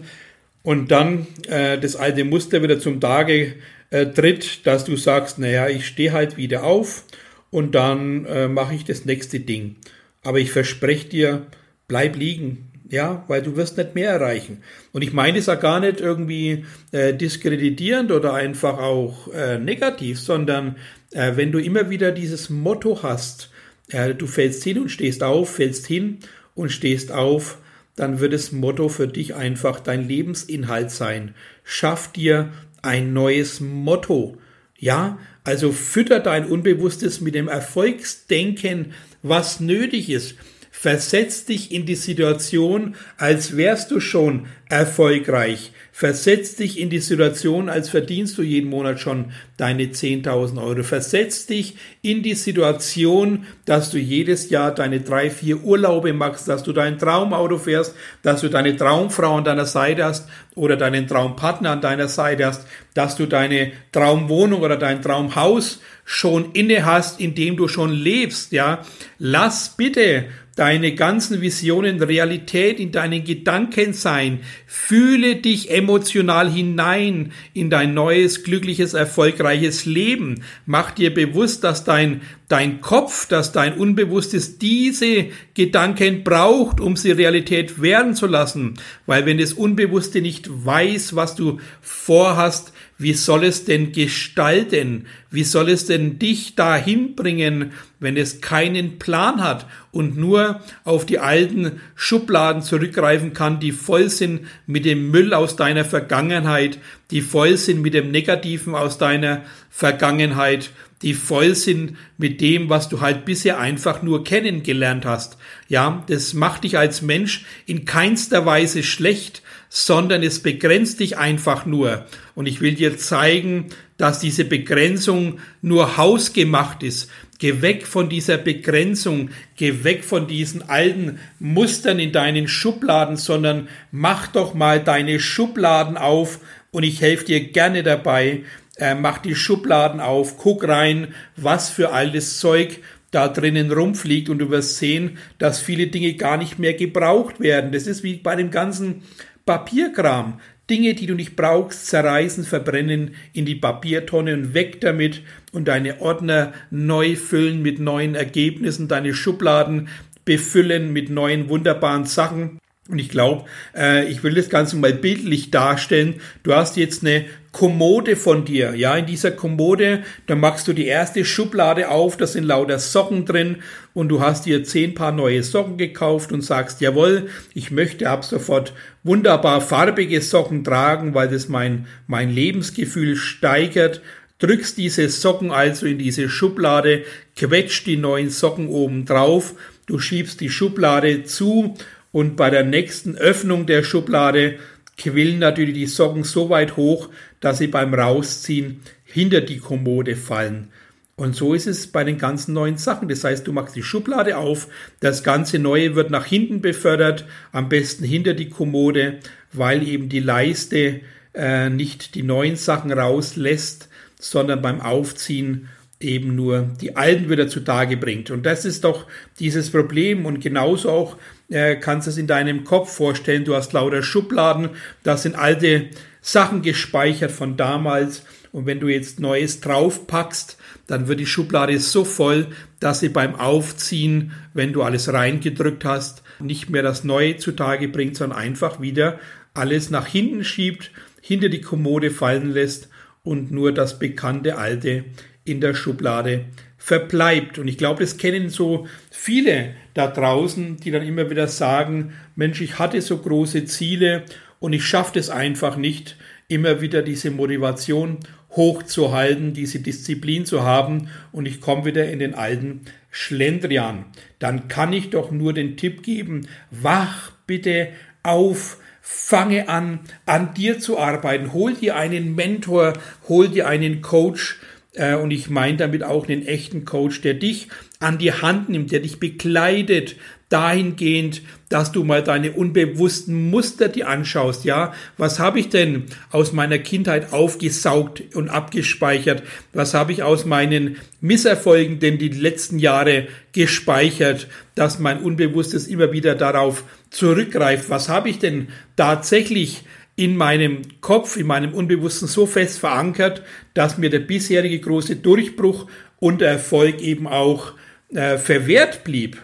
und 0.62 0.92
dann 0.92 1.26
äh, 1.48 1.78
das 1.78 1.96
alte 1.96 2.24
Muster 2.24 2.62
wieder 2.62 2.78
zum 2.78 3.00
Tage 3.00 3.56
äh, 3.90 4.06
tritt, 4.06 4.66
dass 4.66 4.84
du 4.84 4.96
sagst, 4.96 5.38
naja, 5.38 5.68
ich 5.68 5.86
stehe 5.86 6.12
halt 6.12 6.36
wieder 6.36 6.62
auf 6.62 7.04
und 7.50 7.74
dann 7.74 8.24
äh, 8.26 8.48
mache 8.48 8.74
ich 8.74 8.84
das 8.84 9.04
nächste 9.04 9.40
Ding. 9.40 9.76
Aber 10.22 10.38
ich 10.38 10.52
verspreche 10.52 11.08
dir, 11.08 11.46
bleib 11.88 12.16
liegen, 12.16 12.71
ja, 12.92 13.24
weil 13.26 13.40
du 13.40 13.56
wirst 13.56 13.78
nicht 13.78 13.94
mehr 13.94 14.10
erreichen. 14.10 14.62
Und 14.92 15.00
ich 15.00 15.14
meine 15.14 15.38
es 15.38 15.46
ja 15.46 15.54
gar 15.54 15.80
nicht 15.80 15.98
irgendwie 15.98 16.66
äh, 16.92 17.14
diskreditierend 17.14 18.12
oder 18.12 18.34
einfach 18.34 18.78
auch 18.78 19.32
äh, 19.32 19.58
negativ, 19.58 20.20
sondern 20.20 20.76
äh, 21.10 21.32
wenn 21.36 21.52
du 21.52 21.58
immer 21.58 21.88
wieder 21.88 22.12
dieses 22.12 22.50
Motto 22.50 23.02
hast, 23.02 23.50
äh, 23.88 24.14
du 24.14 24.26
fällst 24.26 24.62
hin 24.62 24.78
und 24.78 24.90
stehst 24.90 25.22
auf, 25.22 25.54
fällst 25.54 25.86
hin 25.86 26.18
und 26.54 26.70
stehst 26.70 27.12
auf, 27.12 27.56
dann 27.96 28.20
wird 28.20 28.34
das 28.34 28.52
Motto 28.52 28.90
für 28.90 29.08
dich 29.08 29.34
einfach 29.34 29.80
dein 29.80 30.06
Lebensinhalt 30.06 30.90
sein. 30.90 31.34
Schaff 31.64 32.12
dir 32.12 32.52
ein 32.82 33.14
neues 33.14 33.60
Motto. 33.60 34.36
Ja, 34.78 35.18
also 35.44 35.72
fütter 35.72 36.20
dein 36.20 36.44
Unbewusstes 36.44 37.22
mit 37.22 37.34
dem 37.34 37.48
Erfolgsdenken, 37.48 38.92
was 39.22 39.60
nötig 39.60 40.10
ist. 40.10 40.34
Versetz 40.82 41.44
dich 41.44 41.70
in 41.70 41.86
die 41.86 41.94
Situation, 41.94 42.96
als 43.16 43.56
wärst 43.56 43.92
du 43.92 44.00
schon 44.00 44.46
erfolgreich. 44.68 45.70
Versetz 45.92 46.56
dich 46.56 46.80
in 46.80 46.90
die 46.90 46.98
Situation, 46.98 47.68
als 47.68 47.88
verdienst 47.88 48.36
du 48.36 48.42
jeden 48.42 48.68
Monat 48.68 48.98
schon 48.98 49.26
deine 49.58 49.84
10.000 49.84 50.60
Euro. 50.60 50.82
Versetz 50.82 51.46
dich 51.46 51.76
in 52.00 52.24
die 52.24 52.34
Situation, 52.34 53.46
dass 53.64 53.90
du 53.90 53.98
jedes 53.98 54.50
Jahr 54.50 54.74
deine 54.74 55.02
drei, 55.02 55.30
vier 55.30 55.62
Urlaube 55.62 56.12
machst, 56.12 56.48
dass 56.48 56.64
du 56.64 56.72
dein 56.72 56.98
Traumauto 56.98 57.58
fährst, 57.58 57.94
dass 58.22 58.40
du 58.40 58.48
deine 58.48 58.76
Traumfrau 58.76 59.36
an 59.36 59.44
deiner 59.44 59.66
Seite 59.66 60.04
hast 60.04 60.28
oder 60.56 60.76
deinen 60.76 61.06
Traumpartner 61.06 61.70
an 61.70 61.80
deiner 61.80 62.08
Seite 62.08 62.46
hast, 62.46 62.66
dass 62.94 63.14
du 63.14 63.26
deine 63.26 63.70
Traumwohnung 63.92 64.62
oder 64.62 64.76
dein 64.76 65.00
Traumhaus 65.00 65.80
schon 66.04 66.52
inne 66.52 66.84
hast, 66.84 67.20
in 67.20 67.36
dem 67.36 67.56
du 67.56 67.68
schon 67.68 67.92
lebst, 67.92 68.50
ja. 68.50 68.82
Lass 69.18 69.76
bitte 69.76 70.24
deine 70.54 70.94
ganzen 70.94 71.40
Visionen 71.40 72.02
Realität 72.02 72.78
in 72.78 72.92
deinen 72.92 73.24
Gedanken 73.24 73.94
sein. 73.94 74.40
Fühle 74.66 75.36
dich 75.36 75.70
emotional 75.70 76.50
hinein 76.50 77.32
in 77.54 77.70
dein 77.70 77.94
neues, 77.94 78.44
glückliches, 78.44 78.92
erfolgreiches 78.92 79.86
Leben. 79.86 80.42
Mach 80.66 80.90
dir 80.90 81.14
bewusst, 81.14 81.64
dass 81.64 81.84
dein, 81.84 82.20
dein 82.48 82.82
Kopf, 82.82 83.26
dass 83.26 83.52
dein 83.52 83.78
Unbewusstes 83.78 84.58
diese 84.58 85.28
Gedanken 85.54 86.22
braucht, 86.22 86.80
um 86.80 86.96
sie 86.96 87.12
Realität 87.12 87.80
werden 87.80 88.14
zu 88.14 88.26
lassen. 88.26 88.74
Weil 89.06 89.24
wenn 89.24 89.38
das 89.38 89.54
Unbewusste 89.54 90.20
nicht 90.20 90.48
weiß, 90.50 91.16
was 91.16 91.34
du 91.34 91.60
vorhast, 91.80 92.74
wie 93.02 93.14
soll 93.14 93.44
es 93.44 93.64
denn 93.64 93.92
gestalten? 93.92 95.06
Wie 95.30 95.44
soll 95.44 95.68
es 95.68 95.86
denn 95.86 96.18
dich 96.18 96.54
dahin 96.54 97.14
bringen, 97.14 97.72
wenn 98.00 98.16
es 98.16 98.40
keinen 98.40 98.98
Plan 98.98 99.42
hat 99.42 99.66
und 99.90 100.16
nur 100.16 100.60
auf 100.84 101.04
die 101.04 101.18
alten 101.18 101.80
Schubladen 101.94 102.62
zurückgreifen 102.62 103.32
kann, 103.32 103.60
die 103.60 103.72
voll 103.72 104.08
sind 104.08 104.46
mit 104.66 104.84
dem 104.84 105.10
Müll 105.10 105.34
aus 105.34 105.56
deiner 105.56 105.84
Vergangenheit, 105.84 106.78
die 107.10 107.20
voll 107.20 107.56
sind 107.56 107.82
mit 107.82 107.94
dem 107.94 108.10
Negativen 108.10 108.74
aus 108.74 108.98
deiner 108.98 109.42
Vergangenheit, 109.70 110.70
die 111.02 111.14
voll 111.14 111.54
sind 111.54 111.96
mit 112.16 112.40
dem, 112.40 112.68
was 112.68 112.88
du 112.88 113.00
halt 113.00 113.24
bisher 113.24 113.58
einfach 113.58 114.02
nur 114.02 114.24
kennengelernt 114.24 115.04
hast. 115.04 115.36
Ja, 115.68 116.04
das 116.06 116.32
macht 116.32 116.64
dich 116.64 116.78
als 116.78 117.02
Mensch 117.02 117.44
in 117.66 117.84
keinster 117.84 118.46
Weise 118.46 118.82
schlecht, 118.82 119.41
sondern 119.74 120.22
es 120.22 120.40
begrenzt 120.40 121.00
dich 121.00 121.16
einfach 121.16 121.64
nur. 121.64 122.04
Und 122.34 122.44
ich 122.44 122.60
will 122.60 122.74
dir 122.74 122.98
zeigen, 122.98 123.68
dass 123.96 124.20
diese 124.20 124.44
Begrenzung 124.44 125.38
nur 125.62 125.96
hausgemacht 125.96 126.82
ist. 126.82 127.10
Geh 127.38 127.62
weg 127.62 127.86
von 127.86 128.10
dieser 128.10 128.36
Begrenzung, 128.36 129.30
geh 129.56 129.82
weg 129.82 130.04
von 130.04 130.26
diesen 130.26 130.68
alten 130.68 131.20
Mustern 131.38 131.98
in 132.00 132.12
deinen 132.12 132.48
Schubladen, 132.48 133.16
sondern 133.16 133.68
mach 133.90 134.26
doch 134.26 134.52
mal 134.52 134.78
deine 134.78 135.18
Schubladen 135.18 135.96
auf 135.96 136.40
und 136.70 136.82
ich 136.82 137.00
helfe 137.00 137.24
dir 137.24 137.40
gerne 137.40 137.82
dabei. 137.82 138.42
Äh, 138.76 138.94
mach 138.94 139.18
die 139.18 139.34
Schubladen 139.34 140.00
auf, 140.00 140.36
guck 140.36 140.68
rein, 140.68 141.14
was 141.36 141.70
für 141.70 141.92
altes 141.92 142.40
Zeug 142.40 142.80
da 143.10 143.28
drinnen 143.28 143.72
rumfliegt 143.72 144.28
und 144.28 144.38
du 144.38 144.50
wirst 144.50 144.76
sehen, 144.76 145.18
dass 145.38 145.60
viele 145.60 145.86
Dinge 145.86 146.14
gar 146.14 146.36
nicht 146.36 146.58
mehr 146.58 146.74
gebraucht 146.74 147.40
werden. 147.40 147.72
Das 147.72 147.86
ist 147.86 148.02
wie 148.02 148.16
bei 148.16 148.36
dem 148.36 148.50
ganzen 148.50 149.02
Papierkram. 149.44 150.40
Dinge, 150.70 150.94
die 150.94 151.06
du 151.06 151.14
nicht 151.14 151.36
brauchst, 151.36 151.88
zerreißen, 151.88 152.44
verbrennen 152.44 153.14
in 153.32 153.44
die 153.44 153.56
Papiertonne 153.56 154.32
und 154.32 154.54
weg 154.54 154.80
damit 154.80 155.22
und 155.52 155.66
deine 155.66 156.00
Ordner 156.00 156.52
neu 156.70 157.16
füllen 157.16 157.60
mit 157.62 157.78
neuen 157.78 158.14
Ergebnissen, 158.14 158.88
deine 158.88 159.12
Schubladen 159.12 159.88
befüllen 160.24 160.92
mit 160.92 161.10
neuen 161.10 161.48
wunderbaren 161.48 162.06
Sachen. 162.06 162.58
Und 162.88 162.98
ich 162.98 163.10
glaube, 163.10 163.44
äh, 163.76 164.10
ich 164.10 164.24
will 164.24 164.34
das 164.34 164.48
Ganze 164.48 164.76
mal 164.76 164.92
bildlich 164.92 165.52
darstellen. 165.52 166.16
Du 166.42 166.52
hast 166.52 166.76
jetzt 166.76 167.04
eine 167.04 167.26
Kommode 167.52 168.16
von 168.16 168.44
dir. 168.44 168.74
Ja, 168.74 168.96
in 168.96 169.06
dieser 169.06 169.30
Kommode, 169.30 170.02
da 170.26 170.34
machst 170.34 170.66
du 170.66 170.72
die 170.72 170.86
erste 170.86 171.24
Schublade 171.24 171.90
auf, 171.90 172.16
da 172.16 172.26
sind 172.26 172.42
lauter 172.42 172.80
Socken 172.80 173.24
drin 173.24 173.58
und 173.94 174.08
du 174.08 174.20
hast 174.20 174.46
dir 174.46 174.64
zehn 174.64 174.94
Paar 174.94 175.12
neue 175.12 175.44
Socken 175.44 175.76
gekauft 175.76 176.32
und 176.32 176.40
sagst, 176.40 176.80
jawohl, 176.80 177.28
ich 177.54 177.70
möchte 177.70 178.10
ab 178.10 178.24
sofort 178.24 178.72
wunderbar 179.04 179.60
farbige 179.60 180.20
Socken 180.20 180.64
tragen, 180.64 181.14
weil 181.14 181.28
das 181.28 181.48
mein, 181.48 181.86
mein 182.08 182.30
Lebensgefühl 182.30 183.14
steigert. 183.14 184.02
drückst 184.40 184.76
diese 184.76 185.08
Socken 185.08 185.52
also 185.52 185.86
in 185.86 185.98
diese 185.98 186.28
Schublade, 186.28 187.04
quetscht 187.36 187.86
die 187.86 187.96
neuen 187.96 188.28
Socken 188.28 188.66
oben 188.66 189.04
drauf, 189.04 189.54
du 189.86 190.00
schiebst 190.00 190.40
die 190.40 190.50
Schublade 190.50 191.22
zu 191.22 191.76
und 192.12 192.36
bei 192.36 192.50
der 192.50 192.64
nächsten 192.64 193.16
Öffnung 193.16 193.66
der 193.66 193.82
Schublade 193.82 194.58
quillen 194.98 195.38
natürlich 195.38 195.74
die 195.74 195.86
Socken 195.86 196.24
so 196.24 196.50
weit 196.50 196.76
hoch, 196.76 197.08
dass 197.40 197.58
sie 197.58 197.66
beim 197.66 197.94
Rausziehen 197.94 198.82
hinter 199.04 199.40
die 199.40 199.58
Kommode 199.58 200.14
fallen. 200.16 200.68
Und 201.16 201.36
so 201.36 201.54
ist 201.54 201.66
es 201.66 201.86
bei 201.86 202.04
den 202.04 202.18
ganzen 202.18 202.54
neuen 202.54 202.78
Sachen. 202.78 203.08
Das 203.08 203.24
heißt, 203.24 203.46
du 203.46 203.52
machst 203.52 203.76
die 203.76 203.82
Schublade 203.82 204.36
auf, 204.36 204.68
das 205.00 205.22
ganze 205.22 205.58
Neue 205.58 205.94
wird 205.94 206.10
nach 206.10 206.26
hinten 206.26 206.60
befördert, 206.60 207.26
am 207.52 207.68
besten 207.68 208.04
hinter 208.04 208.34
die 208.34 208.48
Kommode, 208.48 209.18
weil 209.52 209.86
eben 209.86 210.08
die 210.08 210.20
Leiste 210.20 211.00
äh, 211.34 211.70
nicht 211.70 212.14
die 212.14 212.22
neuen 212.22 212.56
Sachen 212.56 212.92
rauslässt, 212.92 213.88
sondern 214.18 214.62
beim 214.62 214.80
Aufziehen 214.80 215.68
eben 216.00 216.34
nur 216.34 216.70
die 216.80 216.96
alten 216.96 217.30
wieder 217.30 217.48
zutage 217.48 217.96
bringt. 217.96 218.30
Und 218.30 218.44
das 218.44 218.64
ist 218.64 218.84
doch 218.84 219.06
dieses 219.38 219.70
Problem. 219.70 220.26
Und 220.26 220.40
genauso 220.40 220.90
auch 220.90 221.16
äh, 221.52 221.76
kannst 221.76 222.08
es 222.08 222.16
in 222.16 222.26
deinem 222.26 222.64
Kopf 222.64 222.92
vorstellen. 222.92 223.44
Du 223.44 223.54
hast 223.54 223.72
lauter 223.72 224.02
Schubladen, 224.02 224.70
da 225.02 225.16
sind 225.16 225.36
alte 225.36 225.90
Sachen 226.20 226.62
gespeichert 226.62 227.30
von 227.30 227.56
damals. 227.56 228.24
Und 228.52 228.66
wenn 228.66 228.80
du 228.80 228.88
jetzt 228.88 229.20
Neues 229.20 229.60
draufpackst, 229.60 230.58
dann 230.86 231.08
wird 231.08 231.20
die 231.20 231.26
Schublade 231.26 231.78
so 231.78 232.04
voll, 232.04 232.48
dass 232.80 233.00
sie 233.00 233.08
beim 233.08 233.34
Aufziehen, 233.34 234.32
wenn 234.52 234.72
du 234.72 234.82
alles 234.82 235.12
reingedrückt 235.12 235.84
hast, 235.84 236.22
nicht 236.38 236.68
mehr 236.68 236.82
das 236.82 237.04
Neue 237.04 237.36
zutage 237.36 237.88
bringt, 237.88 238.16
sondern 238.16 238.38
einfach 238.38 238.80
wieder 238.80 239.18
alles 239.54 239.90
nach 239.90 240.06
hinten 240.06 240.44
schiebt, 240.44 240.90
hinter 241.20 241.48
die 241.48 241.60
Kommode 241.60 242.10
fallen 242.10 242.52
lässt 242.52 242.88
und 243.22 243.50
nur 243.50 243.72
das 243.72 243.98
bekannte 243.98 244.58
alte 244.58 245.04
in 245.44 245.60
der 245.60 245.74
Schublade 245.74 246.46
verbleibt. 246.82 247.60
Und 247.60 247.68
ich 247.68 247.78
glaube, 247.78 248.02
das 248.02 248.16
kennen 248.16 248.50
so 248.50 248.88
viele 249.08 249.74
da 249.94 250.08
draußen, 250.08 250.78
die 250.78 250.90
dann 250.90 251.06
immer 251.06 251.30
wieder 251.30 251.46
sagen, 251.46 252.12
Mensch, 252.34 252.60
ich 252.60 252.80
hatte 252.80 253.00
so 253.00 253.18
große 253.18 253.66
Ziele 253.66 254.24
und 254.58 254.72
ich 254.72 254.84
schaffe 254.84 255.18
es 255.20 255.30
einfach 255.30 255.76
nicht, 255.76 256.16
immer 256.48 256.80
wieder 256.80 257.02
diese 257.02 257.30
Motivation 257.30 258.18
hochzuhalten, 258.50 259.54
diese 259.54 259.78
Disziplin 259.78 260.44
zu 260.44 260.64
haben 260.64 261.08
und 261.30 261.46
ich 261.46 261.60
komme 261.60 261.84
wieder 261.84 262.10
in 262.10 262.18
den 262.18 262.34
alten 262.34 262.80
Schlendrian. 263.12 264.04
Dann 264.40 264.66
kann 264.66 264.92
ich 264.92 265.10
doch 265.10 265.30
nur 265.30 265.52
den 265.52 265.76
Tipp 265.76 266.02
geben, 266.02 266.48
wach 266.72 267.30
bitte 267.46 267.90
auf, 268.24 268.78
fange 269.00 269.68
an, 269.68 270.00
an 270.26 270.52
dir 270.54 270.80
zu 270.80 270.98
arbeiten, 270.98 271.52
hol 271.52 271.74
dir 271.74 271.94
einen 271.96 272.34
Mentor, 272.34 272.94
hol 273.28 273.48
dir 273.48 273.68
einen 273.68 274.02
Coach, 274.02 274.58
und 274.94 275.30
ich 275.30 275.48
meine 275.48 275.78
damit 275.78 276.04
auch 276.04 276.28
einen 276.28 276.46
echten 276.46 276.84
Coach, 276.84 277.22
der 277.22 277.34
dich 277.34 277.68
an 277.98 278.18
die 278.18 278.32
Hand 278.32 278.68
nimmt, 278.68 278.92
der 278.92 279.00
dich 279.00 279.18
begleitet, 279.18 280.16
dahingehend, 280.52 281.40
dass 281.70 281.92
du 281.92 282.04
mal 282.04 282.22
deine 282.22 282.52
unbewussten 282.52 283.48
Muster 283.48 283.88
dir 283.88 284.08
anschaust. 284.08 284.66
Ja, 284.66 284.92
was 285.16 285.38
habe 285.38 285.58
ich 285.58 285.70
denn 285.70 286.04
aus 286.30 286.52
meiner 286.52 286.78
Kindheit 286.78 287.32
aufgesaugt 287.32 288.22
und 288.34 288.50
abgespeichert? 288.50 289.42
Was 289.72 289.94
habe 289.94 290.12
ich 290.12 290.22
aus 290.22 290.44
meinen 290.44 290.98
Misserfolgen 291.22 292.00
denn 292.00 292.18
die 292.18 292.28
letzten 292.28 292.78
Jahre 292.78 293.28
gespeichert, 293.52 294.48
dass 294.74 294.98
mein 294.98 295.22
Unbewusstes 295.22 295.86
immer 295.86 296.12
wieder 296.12 296.34
darauf 296.34 296.84
zurückgreift? 297.08 297.88
Was 297.88 298.10
habe 298.10 298.28
ich 298.28 298.38
denn 298.38 298.68
tatsächlich 298.96 299.84
in 300.22 300.36
meinem 300.36 300.82
Kopf, 301.00 301.36
in 301.36 301.48
meinem 301.48 301.74
Unbewussten 301.74 302.28
so 302.28 302.46
fest 302.46 302.78
verankert, 302.78 303.42
dass 303.74 303.98
mir 303.98 304.08
der 304.08 304.20
bisherige 304.20 304.78
große 304.78 305.16
Durchbruch 305.16 305.88
und 306.20 306.42
Erfolg 306.42 307.00
eben 307.00 307.26
auch 307.26 307.72
äh, 308.14 308.38
verwehrt 308.38 309.02
blieb. 309.02 309.42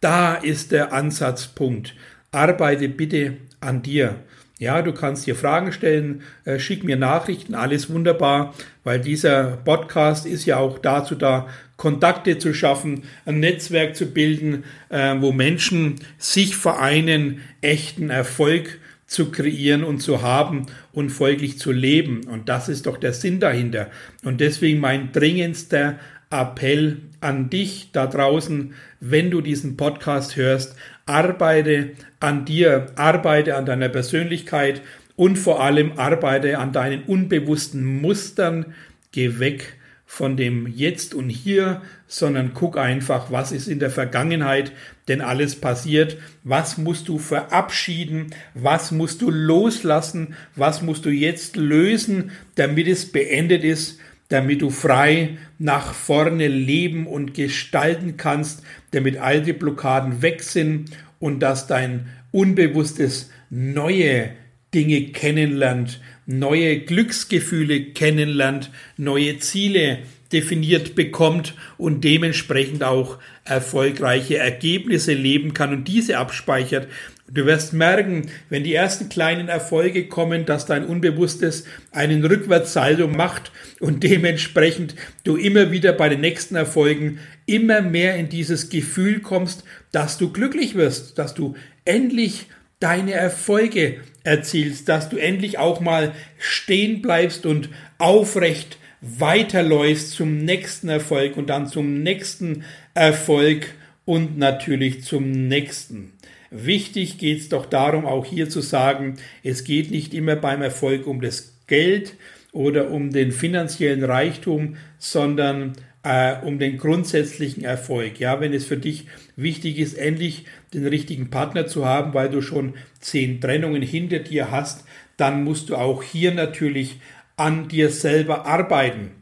Da 0.00 0.34
ist 0.34 0.72
der 0.72 0.92
Ansatzpunkt. 0.92 1.94
Arbeite 2.32 2.88
bitte 2.88 3.36
an 3.60 3.82
dir. 3.82 4.16
Ja, 4.58 4.82
du 4.82 4.92
kannst 4.92 5.26
dir 5.26 5.36
Fragen 5.36 5.72
stellen, 5.72 6.22
äh, 6.44 6.58
schick 6.58 6.82
mir 6.82 6.96
Nachrichten, 6.96 7.54
alles 7.54 7.88
wunderbar, 7.88 8.52
weil 8.82 9.00
dieser 9.00 9.58
Podcast 9.58 10.26
ist 10.26 10.44
ja 10.44 10.56
auch 10.56 10.78
dazu 10.78 11.14
da, 11.14 11.46
Kontakte 11.76 12.36
zu 12.36 12.52
schaffen, 12.52 13.04
ein 13.24 13.40
Netzwerk 13.40 13.96
zu 13.96 14.06
bilden, 14.06 14.64
äh, 14.90 15.14
wo 15.20 15.32
Menschen 15.32 16.00
sich 16.18 16.56
vereinen, 16.56 17.40
echten 17.62 18.10
Erfolg 18.10 18.80
zu 19.10 19.32
kreieren 19.32 19.82
und 19.82 19.98
zu 19.98 20.22
haben 20.22 20.66
und 20.92 21.10
folglich 21.10 21.58
zu 21.58 21.72
leben. 21.72 22.22
Und 22.28 22.48
das 22.48 22.68
ist 22.68 22.86
doch 22.86 22.96
der 22.96 23.12
Sinn 23.12 23.40
dahinter. 23.40 23.90
Und 24.22 24.40
deswegen 24.40 24.78
mein 24.78 25.10
dringendster 25.10 25.98
Appell 26.30 26.98
an 27.20 27.50
dich 27.50 27.90
da 27.90 28.06
draußen, 28.06 28.72
wenn 29.00 29.32
du 29.32 29.40
diesen 29.40 29.76
Podcast 29.76 30.36
hörst, 30.36 30.76
arbeite 31.06 31.90
an 32.20 32.44
dir, 32.44 32.86
arbeite 32.94 33.56
an 33.56 33.66
deiner 33.66 33.88
Persönlichkeit 33.88 34.80
und 35.16 35.36
vor 35.36 35.60
allem 35.60 35.98
arbeite 35.98 36.58
an 36.58 36.72
deinen 36.72 37.02
unbewussten 37.02 37.84
Mustern. 38.00 38.74
Geh 39.10 39.40
weg 39.40 39.79
von 40.10 40.36
dem 40.36 40.66
Jetzt 40.66 41.14
und 41.14 41.28
Hier, 41.28 41.82
sondern 42.08 42.50
guck 42.52 42.76
einfach, 42.76 43.30
was 43.30 43.52
ist 43.52 43.68
in 43.68 43.78
der 43.78 43.90
Vergangenheit 43.90 44.72
denn 45.06 45.20
alles 45.20 45.54
passiert, 45.54 46.18
was 46.42 46.78
musst 46.78 47.06
du 47.06 47.18
verabschieden, 47.18 48.34
was 48.54 48.90
musst 48.90 49.22
du 49.22 49.30
loslassen, 49.30 50.34
was 50.56 50.82
musst 50.82 51.04
du 51.04 51.10
jetzt 51.10 51.54
lösen, 51.54 52.32
damit 52.56 52.88
es 52.88 53.12
beendet 53.12 53.62
ist, 53.62 54.00
damit 54.30 54.62
du 54.62 54.70
frei 54.70 55.38
nach 55.60 55.94
vorne 55.94 56.48
leben 56.48 57.06
und 57.06 57.32
gestalten 57.32 58.16
kannst, 58.16 58.64
damit 58.90 59.16
alte 59.16 59.54
Blockaden 59.54 60.22
weg 60.22 60.42
sind 60.42 60.90
und 61.20 61.38
dass 61.38 61.68
dein 61.68 62.08
Unbewusstes 62.32 63.30
neue 63.48 64.30
Dinge 64.74 65.06
kennenlernt, 65.12 66.00
neue 66.26 66.80
Glücksgefühle 66.80 67.86
kennenlernt, 67.86 68.70
neue 68.96 69.38
Ziele 69.38 69.98
definiert 70.32 70.94
bekommt 70.94 71.54
und 71.76 72.04
dementsprechend 72.04 72.84
auch 72.84 73.18
erfolgreiche 73.44 74.38
Ergebnisse 74.38 75.12
leben 75.12 75.54
kann 75.54 75.72
und 75.72 75.88
diese 75.88 76.18
abspeichert. 76.18 76.86
Du 77.32 77.46
wirst 77.46 77.72
merken, 77.72 78.28
wenn 78.48 78.64
die 78.64 78.74
ersten 78.74 79.08
kleinen 79.08 79.48
Erfolge 79.48 80.06
kommen, 80.08 80.46
dass 80.46 80.66
dein 80.66 80.84
Unbewusstes 80.84 81.64
einen 81.92 82.24
Rückwärtssaldo 82.24 83.06
macht 83.08 83.52
und 83.78 84.02
dementsprechend 84.02 84.94
du 85.24 85.36
immer 85.36 85.70
wieder 85.70 85.92
bei 85.92 86.08
den 86.08 86.20
nächsten 86.20 86.56
Erfolgen 86.56 87.18
immer 87.46 87.82
mehr 87.82 88.16
in 88.16 88.28
dieses 88.28 88.68
Gefühl 88.68 89.20
kommst, 89.20 89.64
dass 89.92 90.18
du 90.18 90.32
glücklich 90.32 90.74
wirst, 90.74 91.18
dass 91.18 91.34
du 91.34 91.54
endlich 91.84 92.46
deine 92.80 93.12
Erfolge 93.12 94.00
erzielst, 94.24 94.88
dass 94.88 95.08
du 95.08 95.16
endlich 95.16 95.58
auch 95.58 95.80
mal 95.80 96.12
stehen 96.38 97.02
bleibst 97.02 97.46
und 97.46 97.68
aufrecht 97.98 98.78
weiterläufst 99.00 100.12
zum 100.12 100.38
nächsten 100.38 100.88
Erfolg 100.88 101.36
und 101.36 101.48
dann 101.48 101.66
zum 101.66 102.02
nächsten 102.02 102.64
Erfolg 102.94 103.74
und 104.04 104.38
natürlich 104.38 105.04
zum 105.04 105.30
nächsten. 105.48 106.12
Wichtig 106.50 107.18
geht 107.18 107.40
es 107.40 107.48
doch 107.48 107.64
darum, 107.64 108.06
auch 108.06 108.26
hier 108.26 108.48
zu 108.50 108.60
sagen, 108.60 109.16
es 109.42 109.64
geht 109.64 109.90
nicht 109.90 110.12
immer 110.12 110.36
beim 110.36 110.62
Erfolg 110.62 111.06
um 111.06 111.20
das 111.20 111.54
Geld 111.66 112.14
oder 112.52 112.90
um 112.90 113.10
den 113.10 113.30
finanziellen 113.30 114.02
Reichtum, 114.02 114.76
sondern 114.98 115.74
äh, 116.02 116.36
um 116.42 116.58
den 116.58 116.78
grundsätzlichen 116.78 117.64
Erfolg. 117.64 118.20
Ja, 118.20 118.40
wenn 118.40 118.52
es 118.52 118.64
für 118.64 118.76
dich 118.76 119.06
wichtig 119.36 119.78
ist, 119.78 119.94
endlich 119.94 120.44
den 120.72 120.86
richtigen 120.86 121.30
Partner 121.30 121.66
zu 121.66 121.84
haben, 121.86 122.14
weil 122.14 122.30
du 122.30 122.40
schon 122.42 122.74
zehn 123.00 123.40
Trennungen 123.40 123.82
hinter 123.82 124.20
dir 124.20 124.50
hast, 124.50 124.84
dann 125.16 125.44
musst 125.44 125.68
du 125.68 125.76
auch 125.76 126.02
hier 126.02 126.32
natürlich 126.32 127.00
an 127.36 127.68
dir 127.68 127.90
selber 127.90 128.46
arbeiten. 128.46 129.12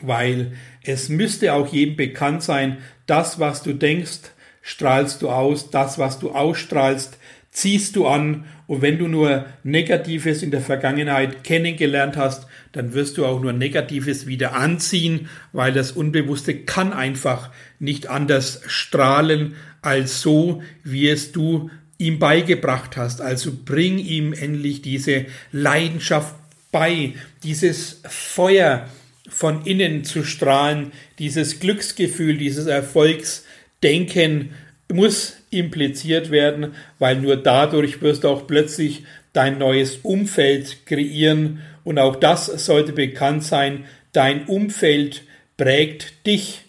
Weil 0.00 0.52
es 0.82 1.08
müsste 1.08 1.52
auch 1.52 1.72
jedem 1.72 1.96
bekannt 1.96 2.42
sein, 2.42 2.78
das, 3.06 3.38
was 3.38 3.62
du 3.62 3.72
denkst, 3.72 4.32
strahlst 4.62 5.22
du 5.22 5.28
aus, 5.28 5.70
das, 5.70 5.98
was 5.98 6.18
du 6.18 6.30
ausstrahlst, 6.30 7.18
ziehst 7.50 7.96
du 7.96 8.06
an 8.06 8.46
und 8.66 8.80
wenn 8.80 8.98
du 8.98 9.06
nur 9.06 9.44
Negatives 9.62 10.42
in 10.42 10.50
der 10.50 10.62
Vergangenheit 10.62 11.44
kennengelernt 11.44 12.16
hast, 12.16 12.46
dann 12.72 12.94
wirst 12.94 13.18
du 13.18 13.26
auch 13.26 13.40
nur 13.40 13.52
Negatives 13.52 14.26
wieder 14.26 14.54
anziehen, 14.54 15.28
weil 15.52 15.72
das 15.72 15.92
Unbewusste 15.92 16.56
kann 16.56 16.92
einfach 16.92 17.50
nicht 17.78 18.08
anders 18.08 18.62
strahlen 18.66 19.54
als 19.82 20.22
so, 20.22 20.62
wie 20.82 21.08
es 21.08 21.32
du 21.32 21.70
ihm 21.98 22.18
beigebracht 22.18 22.96
hast. 22.96 23.20
Also 23.20 23.52
bring 23.64 23.98
ihm 23.98 24.32
endlich 24.32 24.82
diese 24.82 25.26
Leidenschaft 25.52 26.34
bei, 26.70 27.14
dieses 27.42 28.00
Feuer 28.08 28.88
von 29.28 29.64
innen 29.64 30.04
zu 30.04 30.24
strahlen, 30.24 30.92
dieses 31.18 31.60
Glücksgefühl, 31.60 32.36
dieses 32.38 32.66
Erfolgsdenken 32.66 34.50
muss 34.90 35.36
impliziert 35.50 36.30
werden, 36.30 36.74
weil 36.98 37.20
nur 37.20 37.36
dadurch 37.36 38.02
wirst 38.02 38.24
du 38.24 38.28
auch 38.28 38.46
plötzlich 38.46 39.04
dein 39.32 39.58
neues 39.58 39.98
Umfeld 40.02 40.86
kreieren 40.86 41.60
und 41.84 41.98
auch 41.98 42.16
das 42.16 42.46
sollte 42.46 42.92
bekannt 42.92 43.44
sein, 43.44 43.84
dein 44.12 44.46
Umfeld 44.46 45.22
prägt 45.56 46.26
dich. 46.26 46.64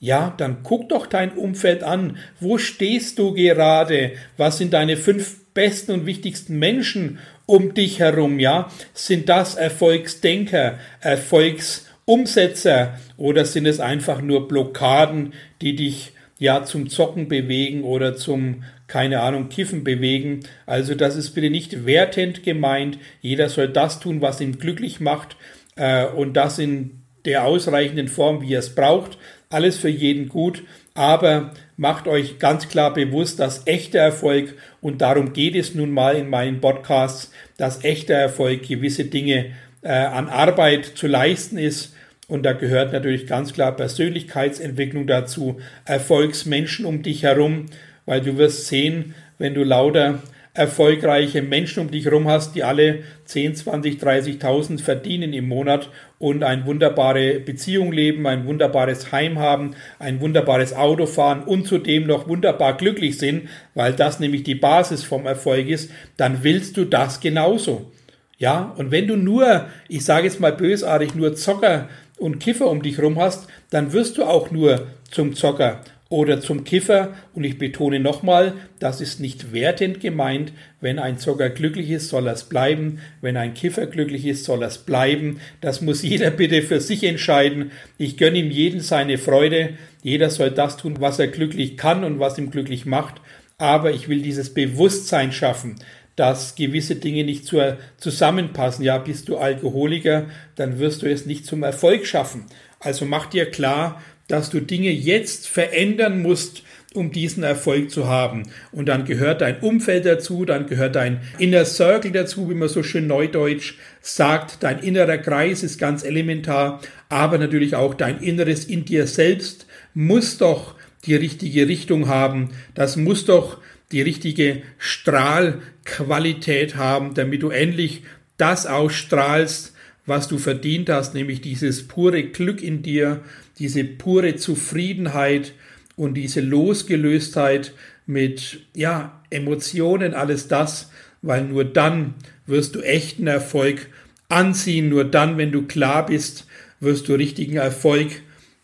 Ja, 0.00 0.32
dann 0.36 0.58
guck 0.62 0.88
doch 0.90 1.06
dein 1.06 1.32
Umfeld 1.32 1.82
an. 1.82 2.18
Wo 2.38 2.56
stehst 2.58 3.18
du 3.18 3.34
gerade? 3.34 4.12
Was 4.36 4.58
sind 4.58 4.72
deine 4.72 4.96
fünf 4.96 5.44
besten 5.54 5.92
und 5.92 6.06
wichtigsten 6.06 6.58
Menschen 6.58 7.18
um 7.46 7.74
dich 7.74 7.98
herum? 7.98 8.38
Ja, 8.38 8.70
sind 8.94 9.28
das 9.28 9.56
Erfolgsdenker, 9.56 10.78
Erfolgsumsetzer 11.00 12.98
oder 13.16 13.44
sind 13.44 13.66
es 13.66 13.80
einfach 13.80 14.20
nur 14.20 14.46
Blockaden, 14.46 15.32
die 15.60 15.74
dich 15.74 16.12
ja 16.38 16.62
zum 16.64 16.88
Zocken 16.88 17.26
bewegen 17.26 17.82
oder 17.82 18.16
zum 18.16 18.62
keine 18.88 19.20
Ahnung, 19.20 19.48
Kiffen 19.50 19.84
bewegen. 19.84 20.40
Also 20.66 20.94
das 20.94 21.14
ist 21.14 21.30
bitte 21.30 21.50
nicht 21.50 21.86
wertend 21.86 22.42
gemeint. 22.42 22.98
Jeder 23.20 23.48
soll 23.48 23.68
das 23.68 24.00
tun, 24.00 24.20
was 24.20 24.40
ihn 24.40 24.58
glücklich 24.58 24.98
macht 24.98 25.36
äh, 25.76 26.06
und 26.06 26.34
das 26.34 26.58
in 26.58 27.02
der 27.24 27.44
ausreichenden 27.44 28.08
Form, 28.08 28.40
wie 28.40 28.54
er 28.54 28.60
es 28.60 28.74
braucht. 28.74 29.18
Alles 29.50 29.76
für 29.76 29.88
jeden 29.88 30.28
gut. 30.28 30.62
Aber 30.94 31.52
macht 31.76 32.08
euch 32.08 32.38
ganz 32.38 32.68
klar 32.68 32.92
bewusst, 32.92 33.38
dass 33.38 33.66
echter 33.66 34.00
Erfolg, 34.00 34.54
und 34.80 35.00
darum 35.00 35.32
geht 35.32 35.54
es 35.54 35.74
nun 35.74 35.92
mal 35.92 36.16
in 36.16 36.28
meinen 36.28 36.60
Podcasts, 36.60 37.30
dass 37.56 37.84
echter 37.84 38.14
Erfolg 38.14 38.66
gewisse 38.66 39.04
Dinge 39.04 39.52
äh, 39.82 39.90
an 39.90 40.28
Arbeit 40.28 40.86
zu 40.86 41.06
leisten 41.06 41.56
ist. 41.56 41.94
Und 42.26 42.42
da 42.42 42.52
gehört 42.52 42.92
natürlich 42.92 43.26
ganz 43.26 43.52
klar 43.52 43.76
Persönlichkeitsentwicklung 43.76 45.06
dazu, 45.06 45.60
Erfolgsmenschen 45.84 46.84
um 46.84 47.02
dich 47.02 47.22
herum, 47.22 47.66
weil 48.08 48.22
du 48.22 48.38
wirst 48.38 48.66
sehen, 48.68 49.14
wenn 49.36 49.52
du 49.52 49.62
lauter 49.62 50.20
erfolgreiche 50.54 51.42
Menschen 51.42 51.80
um 51.80 51.90
dich 51.90 52.06
herum 52.06 52.26
hast, 52.26 52.54
die 52.54 52.64
alle 52.64 53.00
10, 53.26 53.54
20, 53.54 54.02
30.000 54.02 54.80
verdienen 54.80 55.34
im 55.34 55.46
Monat 55.46 55.90
und 56.18 56.42
eine 56.42 56.64
wunderbare 56.64 57.38
Beziehung 57.38 57.92
leben, 57.92 58.26
ein 58.26 58.46
wunderbares 58.46 59.12
Heim 59.12 59.38
haben, 59.38 59.76
ein 59.98 60.22
wunderbares 60.22 60.72
Auto 60.72 61.04
fahren 61.04 61.42
und 61.44 61.66
zudem 61.66 62.06
noch 62.06 62.26
wunderbar 62.26 62.78
glücklich 62.78 63.18
sind, 63.18 63.50
weil 63.74 63.92
das 63.92 64.20
nämlich 64.20 64.42
die 64.42 64.54
Basis 64.54 65.04
vom 65.04 65.26
Erfolg 65.26 65.68
ist, 65.68 65.90
dann 66.16 66.42
willst 66.42 66.78
du 66.78 66.86
das 66.86 67.20
genauso. 67.20 67.92
Ja, 68.38 68.74
und 68.78 68.90
wenn 68.90 69.06
du 69.06 69.16
nur, 69.16 69.66
ich 69.88 70.02
sage 70.02 70.24
jetzt 70.24 70.40
mal 70.40 70.52
bösartig, 70.52 71.14
nur 71.14 71.36
Zocker 71.36 71.90
und 72.16 72.40
Kiffer 72.40 72.68
um 72.68 72.82
dich 72.82 72.96
herum 72.96 73.20
hast, 73.20 73.48
dann 73.68 73.92
wirst 73.92 74.16
du 74.16 74.24
auch 74.24 74.50
nur 74.50 74.86
zum 75.10 75.34
Zocker 75.34 75.82
oder 76.08 76.40
zum 76.40 76.64
Kiffer. 76.64 77.14
Und 77.34 77.44
ich 77.44 77.58
betone 77.58 78.00
nochmal, 78.00 78.54
das 78.78 79.00
ist 79.00 79.20
nicht 79.20 79.52
wertend 79.52 80.00
gemeint. 80.00 80.52
Wenn 80.80 80.98
ein 80.98 81.18
Zocker 81.18 81.50
glücklich 81.50 81.90
ist, 81.90 82.08
soll 82.08 82.28
es 82.28 82.44
bleiben. 82.44 83.00
Wenn 83.20 83.36
ein 83.36 83.54
Kiffer 83.54 83.86
glücklich 83.86 84.24
ist, 84.26 84.44
soll 84.44 84.62
es 84.62 84.78
bleiben. 84.78 85.40
Das 85.60 85.80
muss 85.80 86.02
jeder 86.04 86.30
bitte 86.30 86.62
für 86.62 86.80
sich 86.80 87.04
entscheiden. 87.04 87.72
Ich 87.98 88.16
gönne 88.16 88.38
ihm 88.38 88.50
jeden 88.50 88.80
seine 88.80 89.18
Freude. 89.18 89.70
Jeder 90.02 90.30
soll 90.30 90.50
das 90.50 90.76
tun, 90.76 90.96
was 91.00 91.18
er 91.18 91.28
glücklich 91.28 91.76
kann 91.76 92.04
und 92.04 92.20
was 92.20 92.38
ihm 92.38 92.50
glücklich 92.50 92.86
macht. 92.86 93.20
Aber 93.58 93.90
ich 93.90 94.08
will 94.08 94.22
dieses 94.22 94.54
Bewusstsein 94.54 95.32
schaffen, 95.32 95.76
dass 96.14 96.54
gewisse 96.54 96.96
Dinge 96.96 97.24
nicht 97.24 97.52
zusammenpassen. 97.98 98.84
Ja, 98.84 98.98
bist 98.98 99.28
du 99.28 99.36
Alkoholiker, 99.36 100.26
dann 100.54 100.78
wirst 100.78 101.02
du 101.02 101.10
es 101.10 101.26
nicht 101.26 101.44
zum 101.44 101.64
Erfolg 101.64 102.06
schaffen. 102.06 102.46
Also 102.80 103.04
mach 103.04 103.26
dir 103.26 103.50
klar, 103.50 104.00
dass 104.28 104.50
du 104.50 104.60
Dinge 104.60 104.90
jetzt 104.90 105.48
verändern 105.48 106.22
musst, 106.22 106.62
um 106.94 107.12
diesen 107.12 107.42
Erfolg 107.42 107.90
zu 107.90 108.08
haben. 108.08 108.44
Und 108.72 108.86
dann 108.86 109.04
gehört 109.04 109.40
dein 109.40 109.60
Umfeld 109.60 110.06
dazu, 110.06 110.44
dann 110.44 110.66
gehört 110.66 110.96
dein 110.96 111.20
Inner 111.38 111.64
Circle 111.64 112.12
dazu, 112.12 112.48
wie 112.48 112.54
man 112.54 112.68
so 112.68 112.82
schön 112.82 113.06
neudeutsch 113.06 113.74
sagt. 114.00 114.62
Dein 114.62 114.78
innerer 114.78 115.18
Kreis 115.18 115.62
ist 115.62 115.78
ganz 115.78 116.02
elementar, 116.04 116.80
aber 117.08 117.38
natürlich 117.38 117.74
auch 117.74 117.94
dein 117.94 118.20
Inneres 118.22 118.64
in 118.64 118.84
dir 118.84 119.06
selbst 119.06 119.66
muss 119.92 120.38
doch 120.38 120.76
die 121.04 121.14
richtige 121.14 121.68
Richtung 121.68 122.08
haben. 122.08 122.50
Das 122.74 122.96
muss 122.96 123.24
doch 123.24 123.58
die 123.92 124.02
richtige 124.02 124.62
Strahlqualität 124.78 126.76
haben, 126.76 127.14
damit 127.14 127.42
du 127.42 127.50
endlich 127.50 128.02
das 128.36 128.66
ausstrahlst, 128.66 129.74
was 130.06 130.28
du 130.28 130.38
verdient 130.38 130.88
hast, 130.88 131.14
nämlich 131.14 131.40
dieses 131.42 131.86
pure 131.86 132.22
Glück 132.22 132.62
in 132.62 132.82
dir, 132.82 133.20
diese 133.58 133.84
pure 133.84 134.36
Zufriedenheit 134.36 135.52
und 135.96 136.14
diese 136.14 136.40
Losgelöstheit 136.40 137.72
mit 138.06 138.60
ja, 138.74 139.20
Emotionen, 139.30 140.14
alles 140.14 140.48
das, 140.48 140.90
weil 141.22 141.44
nur 141.44 141.64
dann 141.64 142.14
wirst 142.46 142.74
du 142.74 142.80
echten 142.80 143.26
Erfolg 143.26 143.88
anziehen, 144.28 144.88
nur 144.88 145.04
dann, 145.04 145.38
wenn 145.38 145.52
du 145.52 145.62
klar 145.62 146.06
bist, 146.06 146.46
wirst 146.80 147.08
du 147.08 147.14
richtigen 147.14 147.56
Erfolg 147.56 148.22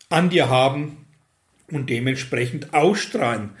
an 0.09 0.29
dir 0.29 0.49
haben 0.49 0.97
und 1.71 1.89
dementsprechend 1.89 2.73
ausstrahlen. 2.73 3.51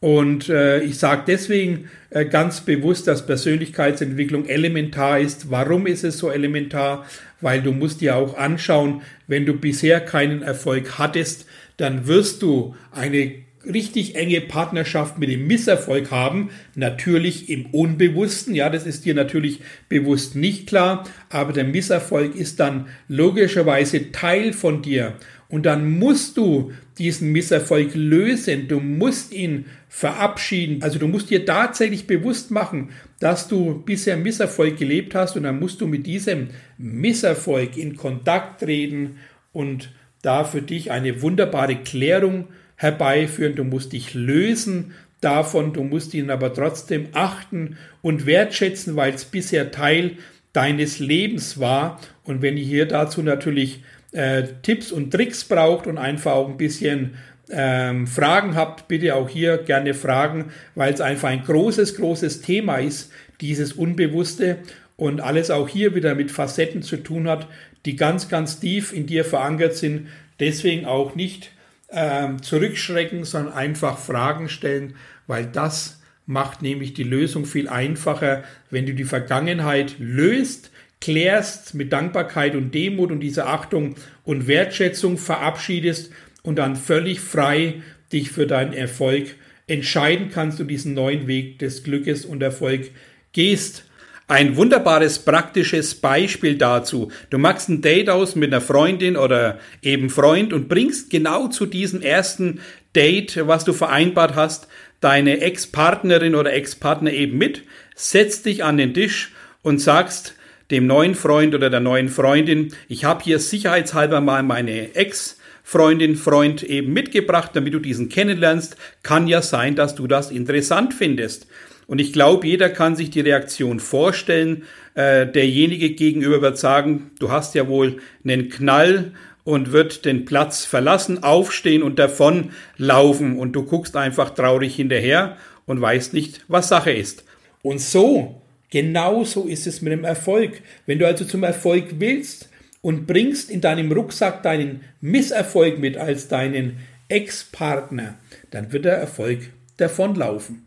Und 0.00 0.48
äh, 0.48 0.80
ich 0.80 0.98
sage 0.98 1.22
deswegen 1.28 1.88
äh, 2.10 2.24
ganz 2.24 2.62
bewusst, 2.62 3.06
dass 3.06 3.24
Persönlichkeitsentwicklung 3.24 4.46
elementar 4.46 5.20
ist. 5.20 5.48
Warum 5.50 5.86
ist 5.86 6.02
es 6.02 6.18
so 6.18 6.28
elementar? 6.28 7.06
Weil 7.42 7.60
du 7.60 7.72
musst 7.72 8.00
dir 8.00 8.16
auch 8.16 8.38
anschauen, 8.38 9.02
wenn 9.26 9.44
du 9.44 9.52
bisher 9.52 10.00
keinen 10.00 10.40
Erfolg 10.40 10.98
hattest, 10.98 11.46
dann 11.76 12.06
wirst 12.06 12.40
du 12.40 12.74
eine 12.90 13.42
richtig 13.64 14.16
enge 14.16 14.40
Partnerschaft 14.40 15.18
mit 15.18 15.28
dem 15.28 15.46
Misserfolg 15.46 16.10
haben, 16.10 16.50
natürlich 16.74 17.48
im 17.48 17.66
Unbewussten, 17.66 18.54
ja, 18.54 18.70
das 18.70 18.86
ist 18.86 19.04
dir 19.04 19.14
natürlich 19.14 19.60
bewusst 19.88 20.34
nicht 20.34 20.66
klar, 20.66 21.04
aber 21.28 21.52
der 21.52 21.64
Misserfolg 21.64 22.34
ist 22.34 22.60
dann 22.60 22.88
logischerweise 23.08 24.10
Teil 24.10 24.52
von 24.52 24.82
dir 24.82 25.14
und 25.52 25.66
dann 25.66 25.98
musst 25.98 26.38
du 26.38 26.72
diesen 26.96 27.30
Misserfolg 27.30 27.90
lösen, 27.94 28.68
du 28.68 28.80
musst 28.80 29.34
ihn 29.34 29.66
verabschieden. 29.86 30.82
Also 30.82 30.98
du 30.98 31.06
musst 31.08 31.28
dir 31.28 31.44
tatsächlich 31.44 32.06
bewusst 32.06 32.50
machen, 32.50 32.88
dass 33.20 33.48
du 33.48 33.82
bisher 33.84 34.16
Misserfolg 34.16 34.78
gelebt 34.78 35.14
hast 35.14 35.36
und 35.36 35.42
dann 35.42 35.60
musst 35.60 35.82
du 35.82 35.86
mit 35.86 36.06
diesem 36.06 36.48
Misserfolg 36.78 37.76
in 37.76 37.98
Kontakt 37.98 38.60
treten 38.60 39.18
und 39.52 39.90
da 40.22 40.44
für 40.44 40.62
dich 40.62 40.90
eine 40.90 41.20
wunderbare 41.20 41.76
Klärung 41.76 42.48
herbeiführen. 42.76 43.54
Du 43.54 43.64
musst 43.64 43.92
dich 43.92 44.14
lösen 44.14 44.92
davon, 45.20 45.74
du 45.74 45.84
musst 45.84 46.14
ihn 46.14 46.30
aber 46.30 46.54
trotzdem 46.54 47.08
achten 47.12 47.76
und 48.00 48.24
wertschätzen, 48.24 48.96
weil 48.96 49.12
es 49.12 49.26
bisher 49.26 49.70
Teil 49.70 50.12
deines 50.54 50.98
Lebens 50.98 51.60
war. 51.60 52.00
Und 52.24 52.40
wenn 52.40 52.56
ihr 52.56 52.64
hier 52.64 52.86
dazu 52.86 53.22
natürlich 53.22 53.82
äh, 54.12 54.44
Tipps 54.62 54.92
und 54.92 55.10
Tricks 55.10 55.44
braucht 55.44 55.86
und 55.86 55.98
einfach 55.98 56.32
auch 56.32 56.48
ein 56.48 56.56
bisschen 56.56 57.14
ähm, 57.50 58.06
Fragen 58.06 58.54
habt, 58.54 58.88
bitte 58.88 59.14
auch 59.14 59.28
hier 59.28 59.58
gerne 59.58 59.94
fragen, 59.94 60.52
weil 60.74 60.92
es 60.92 61.00
einfach 61.00 61.28
ein 61.28 61.44
großes, 61.44 61.96
großes 61.96 62.42
Thema 62.42 62.76
ist, 62.76 63.12
dieses 63.40 63.72
Unbewusste 63.72 64.58
und 64.96 65.20
alles 65.20 65.50
auch 65.50 65.68
hier 65.68 65.94
wieder 65.94 66.14
mit 66.14 66.30
Facetten 66.30 66.82
zu 66.82 66.96
tun 66.96 67.28
hat, 67.28 67.48
die 67.84 67.96
ganz, 67.96 68.28
ganz 68.28 68.60
tief 68.60 68.92
in 68.92 69.06
dir 69.06 69.24
verankert 69.24 69.74
sind. 69.74 70.08
Deswegen 70.40 70.86
auch 70.86 71.14
nicht 71.14 71.50
ähm, 71.90 72.42
zurückschrecken, 72.42 73.24
sondern 73.24 73.52
einfach 73.52 73.98
Fragen 73.98 74.48
stellen, 74.48 74.94
weil 75.26 75.46
das 75.46 76.00
macht 76.26 76.62
nämlich 76.62 76.94
die 76.94 77.02
Lösung 77.02 77.44
viel 77.44 77.68
einfacher, 77.68 78.44
wenn 78.70 78.86
du 78.86 78.94
die 78.94 79.04
Vergangenheit 79.04 79.96
löst, 79.98 80.70
klärst, 81.02 81.74
mit 81.74 81.92
Dankbarkeit 81.92 82.54
und 82.54 82.72
Demut 82.72 83.10
und 83.10 83.18
dieser 83.20 83.48
Achtung 83.48 83.96
und 84.22 84.46
Wertschätzung 84.46 85.18
verabschiedest 85.18 86.12
und 86.42 86.56
dann 86.56 86.76
völlig 86.76 87.20
frei 87.20 87.82
dich 88.12 88.30
für 88.30 88.46
deinen 88.46 88.72
Erfolg 88.72 89.34
entscheiden 89.66 90.30
kannst 90.32 90.60
und 90.60 90.68
diesen 90.68 90.94
neuen 90.94 91.26
Weg 91.26 91.58
des 91.58 91.82
Glückes 91.82 92.24
und 92.24 92.40
Erfolg 92.40 92.92
gehst. 93.32 93.84
Ein 94.28 94.56
wunderbares 94.56 95.18
praktisches 95.18 95.96
Beispiel 95.96 96.56
dazu. 96.56 97.10
Du 97.30 97.38
machst 97.38 97.68
ein 97.68 97.82
Date 97.82 98.08
aus 98.08 98.36
mit 98.36 98.52
einer 98.52 98.60
Freundin 98.60 99.16
oder 99.16 99.58
eben 99.82 100.08
Freund 100.08 100.52
und 100.52 100.68
bringst 100.68 101.10
genau 101.10 101.48
zu 101.48 101.66
diesem 101.66 102.00
ersten 102.00 102.60
Date, 102.94 103.40
was 103.48 103.64
du 103.64 103.72
vereinbart 103.72 104.36
hast, 104.36 104.68
deine 105.00 105.40
Ex-Partnerin 105.40 106.36
oder 106.36 106.52
Ex-Partner 106.52 107.12
eben 107.12 107.38
mit, 107.38 107.64
setzt 107.96 108.46
dich 108.46 108.62
an 108.62 108.76
den 108.76 108.94
Tisch 108.94 109.32
und 109.62 109.80
sagst, 109.80 110.36
dem 110.70 110.86
neuen 110.86 111.14
Freund 111.14 111.54
oder 111.54 111.70
der 111.70 111.80
neuen 111.80 112.08
Freundin, 112.08 112.74
ich 112.88 113.04
habe 113.04 113.24
hier 113.24 113.38
sicherheitshalber 113.38 114.20
mal 114.20 114.42
meine 114.42 114.94
Ex 114.94 115.38
Freundin, 115.62 116.16
Freund 116.16 116.62
eben 116.62 116.92
mitgebracht, 116.92 117.52
damit 117.54 117.72
du 117.72 117.78
diesen 117.78 118.08
kennenlernst. 118.08 118.76
Kann 119.02 119.28
ja 119.28 119.42
sein, 119.42 119.74
dass 119.74 119.94
du 119.94 120.06
das 120.06 120.30
interessant 120.30 120.92
findest. 120.92 121.46
Und 121.86 122.00
ich 122.00 122.12
glaube, 122.12 122.46
jeder 122.46 122.68
kann 122.68 122.96
sich 122.96 123.10
die 123.10 123.20
Reaktion 123.20 123.80
vorstellen. 123.80 124.64
Äh, 124.94 125.26
derjenige 125.26 125.90
gegenüber 125.90 126.42
wird 126.42 126.58
sagen, 126.58 127.10
du 127.18 127.30
hast 127.30 127.54
ja 127.54 127.68
wohl 127.68 127.98
einen 128.24 128.48
Knall 128.48 129.12
und 129.44 129.72
wird 129.72 130.04
den 130.04 130.24
Platz 130.24 130.64
verlassen, 130.64 131.22
aufstehen 131.22 131.82
und 131.82 131.98
davon 131.98 132.50
laufen. 132.76 133.38
Und 133.38 133.52
du 133.52 133.64
guckst 133.64 133.96
einfach 133.96 134.30
traurig 134.30 134.76
hinterher 134.76 135.36
und 135.66 135.80
weißt 135.80 136.12
nicht, 136.12 136.44
was 136.48 136.68
Sache 136.68 136.92
ist. 136.92 137.24
Und 137.62 137.80
so 137.80 138.41
Genauso 138.72 139.48
ist 139.48 139.66
es 139.66 139.82
mit 139.82 139.92
dem 139.92 140.04
Erfolg. 140.04 140.62
Wenn 140.86 140.98
du 140.98 141.06
also 141.06 141.26
zum 141.26 141.42
Erfolg 141.42 141.96
willst 141.98 142.48
und 142.80 143.06
bringst 143.06 143.50
in 143.50 143.60
deinem 143.60 143.92
Rucksack 143.92 144.42
deinen 144.42 144.80
Misserfolg 145.02 145.78
mit 145.78 145.98
als 145.98 146.28
deinen 146.28 146.78
Ex-Partner, 147.08 148.14
dann 148.50 148.72
wird 148.72 148.86
der 148.86 148.96
Erfolg 148.96 149.40
davonlaufen. 149.76 150.64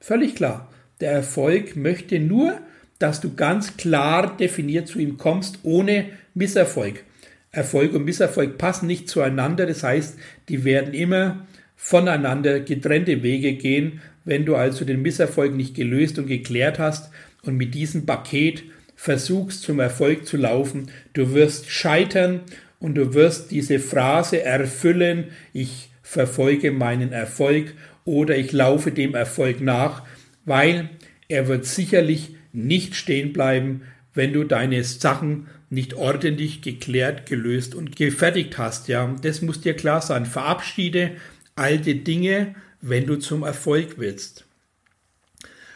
Völlig 0.00 0.34
klar. 0.34 0.72
Der 1.00 1.12
Erfolg 1.12 1.76
möchte 1.76 2.18
nur, 2.18 2.58
dass 2.98 3.20
du 3.20 3.36
ganz 3.36 3.76
klar 3.76 4.36
definiert 4.36 4.88
zu 4.88 4.98
ihm 4.98 5.16
kommst, 5.16 5.60
ohne 5.62 6.06
Misserfolg. 6.34 7.04
Erfolg 7.52 7.94
und 7.94 8.04
Misserfolg 8.04 8.58
passen 8.58 8.88
nicht 8.88 9.08
zueinander, 9.08 9.66
das 9.66 9.84
heißt, 9.84 10.18
die 10.48 10.64
werden 10.64 10.92
immer 10.92 11.46
voneinander 11.84 12.60
getrennte 12.60 13.22
Wege 13.22 13.52
gehen, 13.52 14.00
wenn 14.24 14.46
du 14.46 14.56
also 14.56 14.86
den 14.86 15.02
Misserfolg 15.02 15.54
nicht 15.54 15.74
gelöst 15.74 16.18
und 16.18 16.26
geklärt 16.26 16.78
hast 16.78 17.10
und 17.42 17.58
mit 17.58 17.74
diesem 17.74 18.06
Paket 18.06 18.64
versuchst 18.96 19.60
zum 19.60 19.80
Erfolg 19.80 20.26
zu 20.26 20.38
laufen, 20.38 20.90
du 21.12 21.34
wirst 21.34 21.68
scheitern 21.68 22.40
und 22.80 22.94
du 22.94 23.12
wirst 23.12 23.50
diese 23.50 23.78
Phrase 23.80 24.42
erfüllen, 24.42 25.24
ich 25.52 25.90
verfolge 26.02 26.72
meinen 26.72 27.12
Erfolg 27.12 27.74
oder 28.06 28.34
ich 28.34 28.52
laufe 28.52 28.90
dem 28.90 29.14
Erfolg 29.14 29.60
nach, 29.60 30.04
weil 30.46 30.88
er 31.28 31.48
wird 31.48 31.66
sicherlich 31.66 32.34
nicht 32.54 32.94
stehen 32.94 33.34
bleiben, 33.34 33.82
wenn 34.14 34.32
du 34.32 34.44
deine 34.44 34.82
Sachen 34.84 35.48
nicht 35.68 35.92
ordentlich 35.92 36.62
geklärt, 36.62 37.26
gelöst 37.26 37.74
und 37.74 37.94
gefertigt 37.94 38.56
hast. 38.56 38.88
Ja, 38.88 39.14
das 39.20 39.42
muss 39.42 39.60
dir 39.60 39.74
klar 39.74 40.00
sein. 40.00 40.24
Verabschiede 40.24 41.10
alte 41.56 41.94
Dinge, 41.94 42.54
wenn 42.80 43.06
du 43.06 43.16
zum 43.16 43.42
Erfolg 43.42 43.98
willst. 43.98 44.44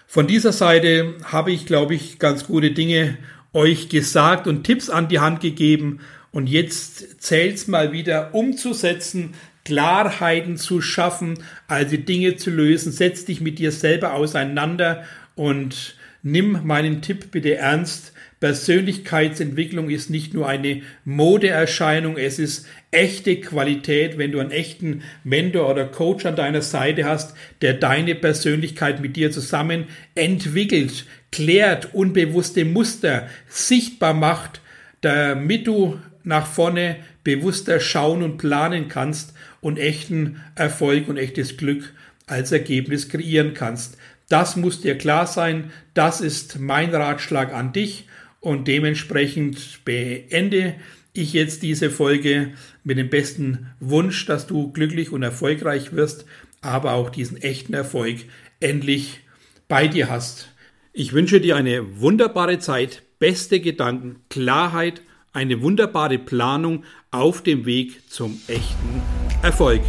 Von 0.07 0.27
dieser 0.27 0.53
Seite 0.53 1.15
habe 1.25 1.53
ich, 1.53 1.67
glaube 1.67 1.95
ich, 1.95 2.19
ganz 2.19 2.47
gute 2.47 2.71
Dinge 2.71 3.19
euch 3.53 3.89
gesagt 3.89 4.47
und 4.47 4.65
Tipps 4.65 4.91
an 4.91 5.09
die 5.09 5.21
Hand 5.21 5.41
gegeben. 5.41 6.01
Und 6.31 6.49
jetzt 6.49 7.23
zählt 7.23 7.57
es 7.57 7.69
mal 7.69 7.93
wieder 7.93 8.35
umzusetzen, 8.35 9.35
Klarheiten 9.65 10.57
zu 10.57 10.81
schaffen, 10.81 11.39
also 11.67 11.97
Dinge 11.97 12.37
zu 12.37 12.51
lösen. 12.51 12.91
Setz 12.91 13.27
dich 13.27 13.41
mit 13.41 13.59
dir 13.59 13.73
selber 13.73 14.15
auseinander 14.15 15.05
und 15.35 15.95
nimm 16.23 16.61
meinen 16.65 17.03
Tipp 17.03 17.31
bitte 17.31 17.57
ernst. 17.57 18.13
Persönlichkeitsentwicklung 18.41 19.91
ist 19.91 20.11
nicht 20.11 20.33
nur 20.33 20.49
eine 20.49 20.83
Modeerscheinung, 21.05 22.17
es 22.17 22.39
ist 22.39 22.67
echte 22.93 23.41
Qualität, 23.41 24.17
wenn 24.17 24.31
du 24.31 24.39
einen 24.39 24.53
echten 24.53 25.03
Mentor 25.25 25.69
oder 25.69 25.87
Coach 25.87 26.25
an 26.25 26.37
deiner 26.37 26.63
Seite 26.63 27.05
hast, 27.05 27.35
der 27.63 27.75
deine 27.75 28.15
Persönlichkeit 28.15 29.01
mit 29.01 29.17
dir 29.17 29.33
zusammen 29.33 29.87
entwickelt, 30.15 31.05
klärt, 31.33 31.95
unbewusste 31.95 32.65
Muster 32.65 33.29
sichtbar 33.49 34.15
macht, 34.15 34.61
damit 35.01 35.67
du 35.67 35.99
nach 36.23 36.47
vorne 36.47 36.97
bewusster 37.25 37.81
schauen 37.81 38.23
und 38.23 38.39
planen 38.39 38.89
kannst 38.89 39.35
und 39.61 39.79
echten 39.79 40.41
Erfolg 40.55 41.09
und 41.09 41.17
echtes 41.17 41.57
Glück 41.57 41.93
als 42.29 42.53
Ergebnis 42.53 43.09
kreieren 43.09 43.55
kannst. 43.55 43.97
Das 44.29 44.57
muss 44.57 44.81
dir 44.81 44.97
klar 44.97 45.27
sein. 45.27 45.73
Das 45.95 46.21
ist 46.21 46.59
mein 46.59 46.95
Ratschlag 46.95 47.53
an 47.53 47.73
dich 47.73 48.07
und 48.41 48.69
dementsprechend 48.69 49.85
beende 49.85 50.75
ich 51.13 51.33
jetzt 51.33 51.63
diese 51.63 51.91
Folge 51.91 52.53
mit 52.85 52.99
dem 52.99 53.11
besten 53.11 53.71
Wunsch, 53.81 54.27
dass 54.27 54.47
du 54.47 54.73
glücklich 54.73 55.11
und 55.11 55.23
erfolgreich 55.23 55.93
wirst, 55.93 56.25
aber 56.61 56.93
auch 56.93 57.11
diesen 57.11 57.37
echten 57.39 57.75
Erfolg 57.75 58.19
endlich 58.61 59.21
bei 59.67 59.89
dir 59.89 60.09
hast. 60.09 60.49
Ich 60.93 61.13
wünsche 61.13 61.41
dir 61.41 61.57
eine 61.57 62.01
wunderbare 62.01 62.59
Zeit, 62.59 63.03
beste 63.19 63.61
Gedanken, 63.61 64.17
Klarheit, 64.31 65.03
eine 65.33 65.61
wunderbare 65.63 66.19
Planung 66.19 66.85
auf 67.11 67.43
dem 67.43 67.67
Weg 67.67 68.11
zum 68.11 68.41
echten 68.49 69.03
Erfolg. 69.43 69.83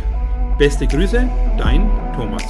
Beste 0.60 0.86
Grüße, 0.88 1.26
dein 1.58 1.90
Thomas. 2.14 2.44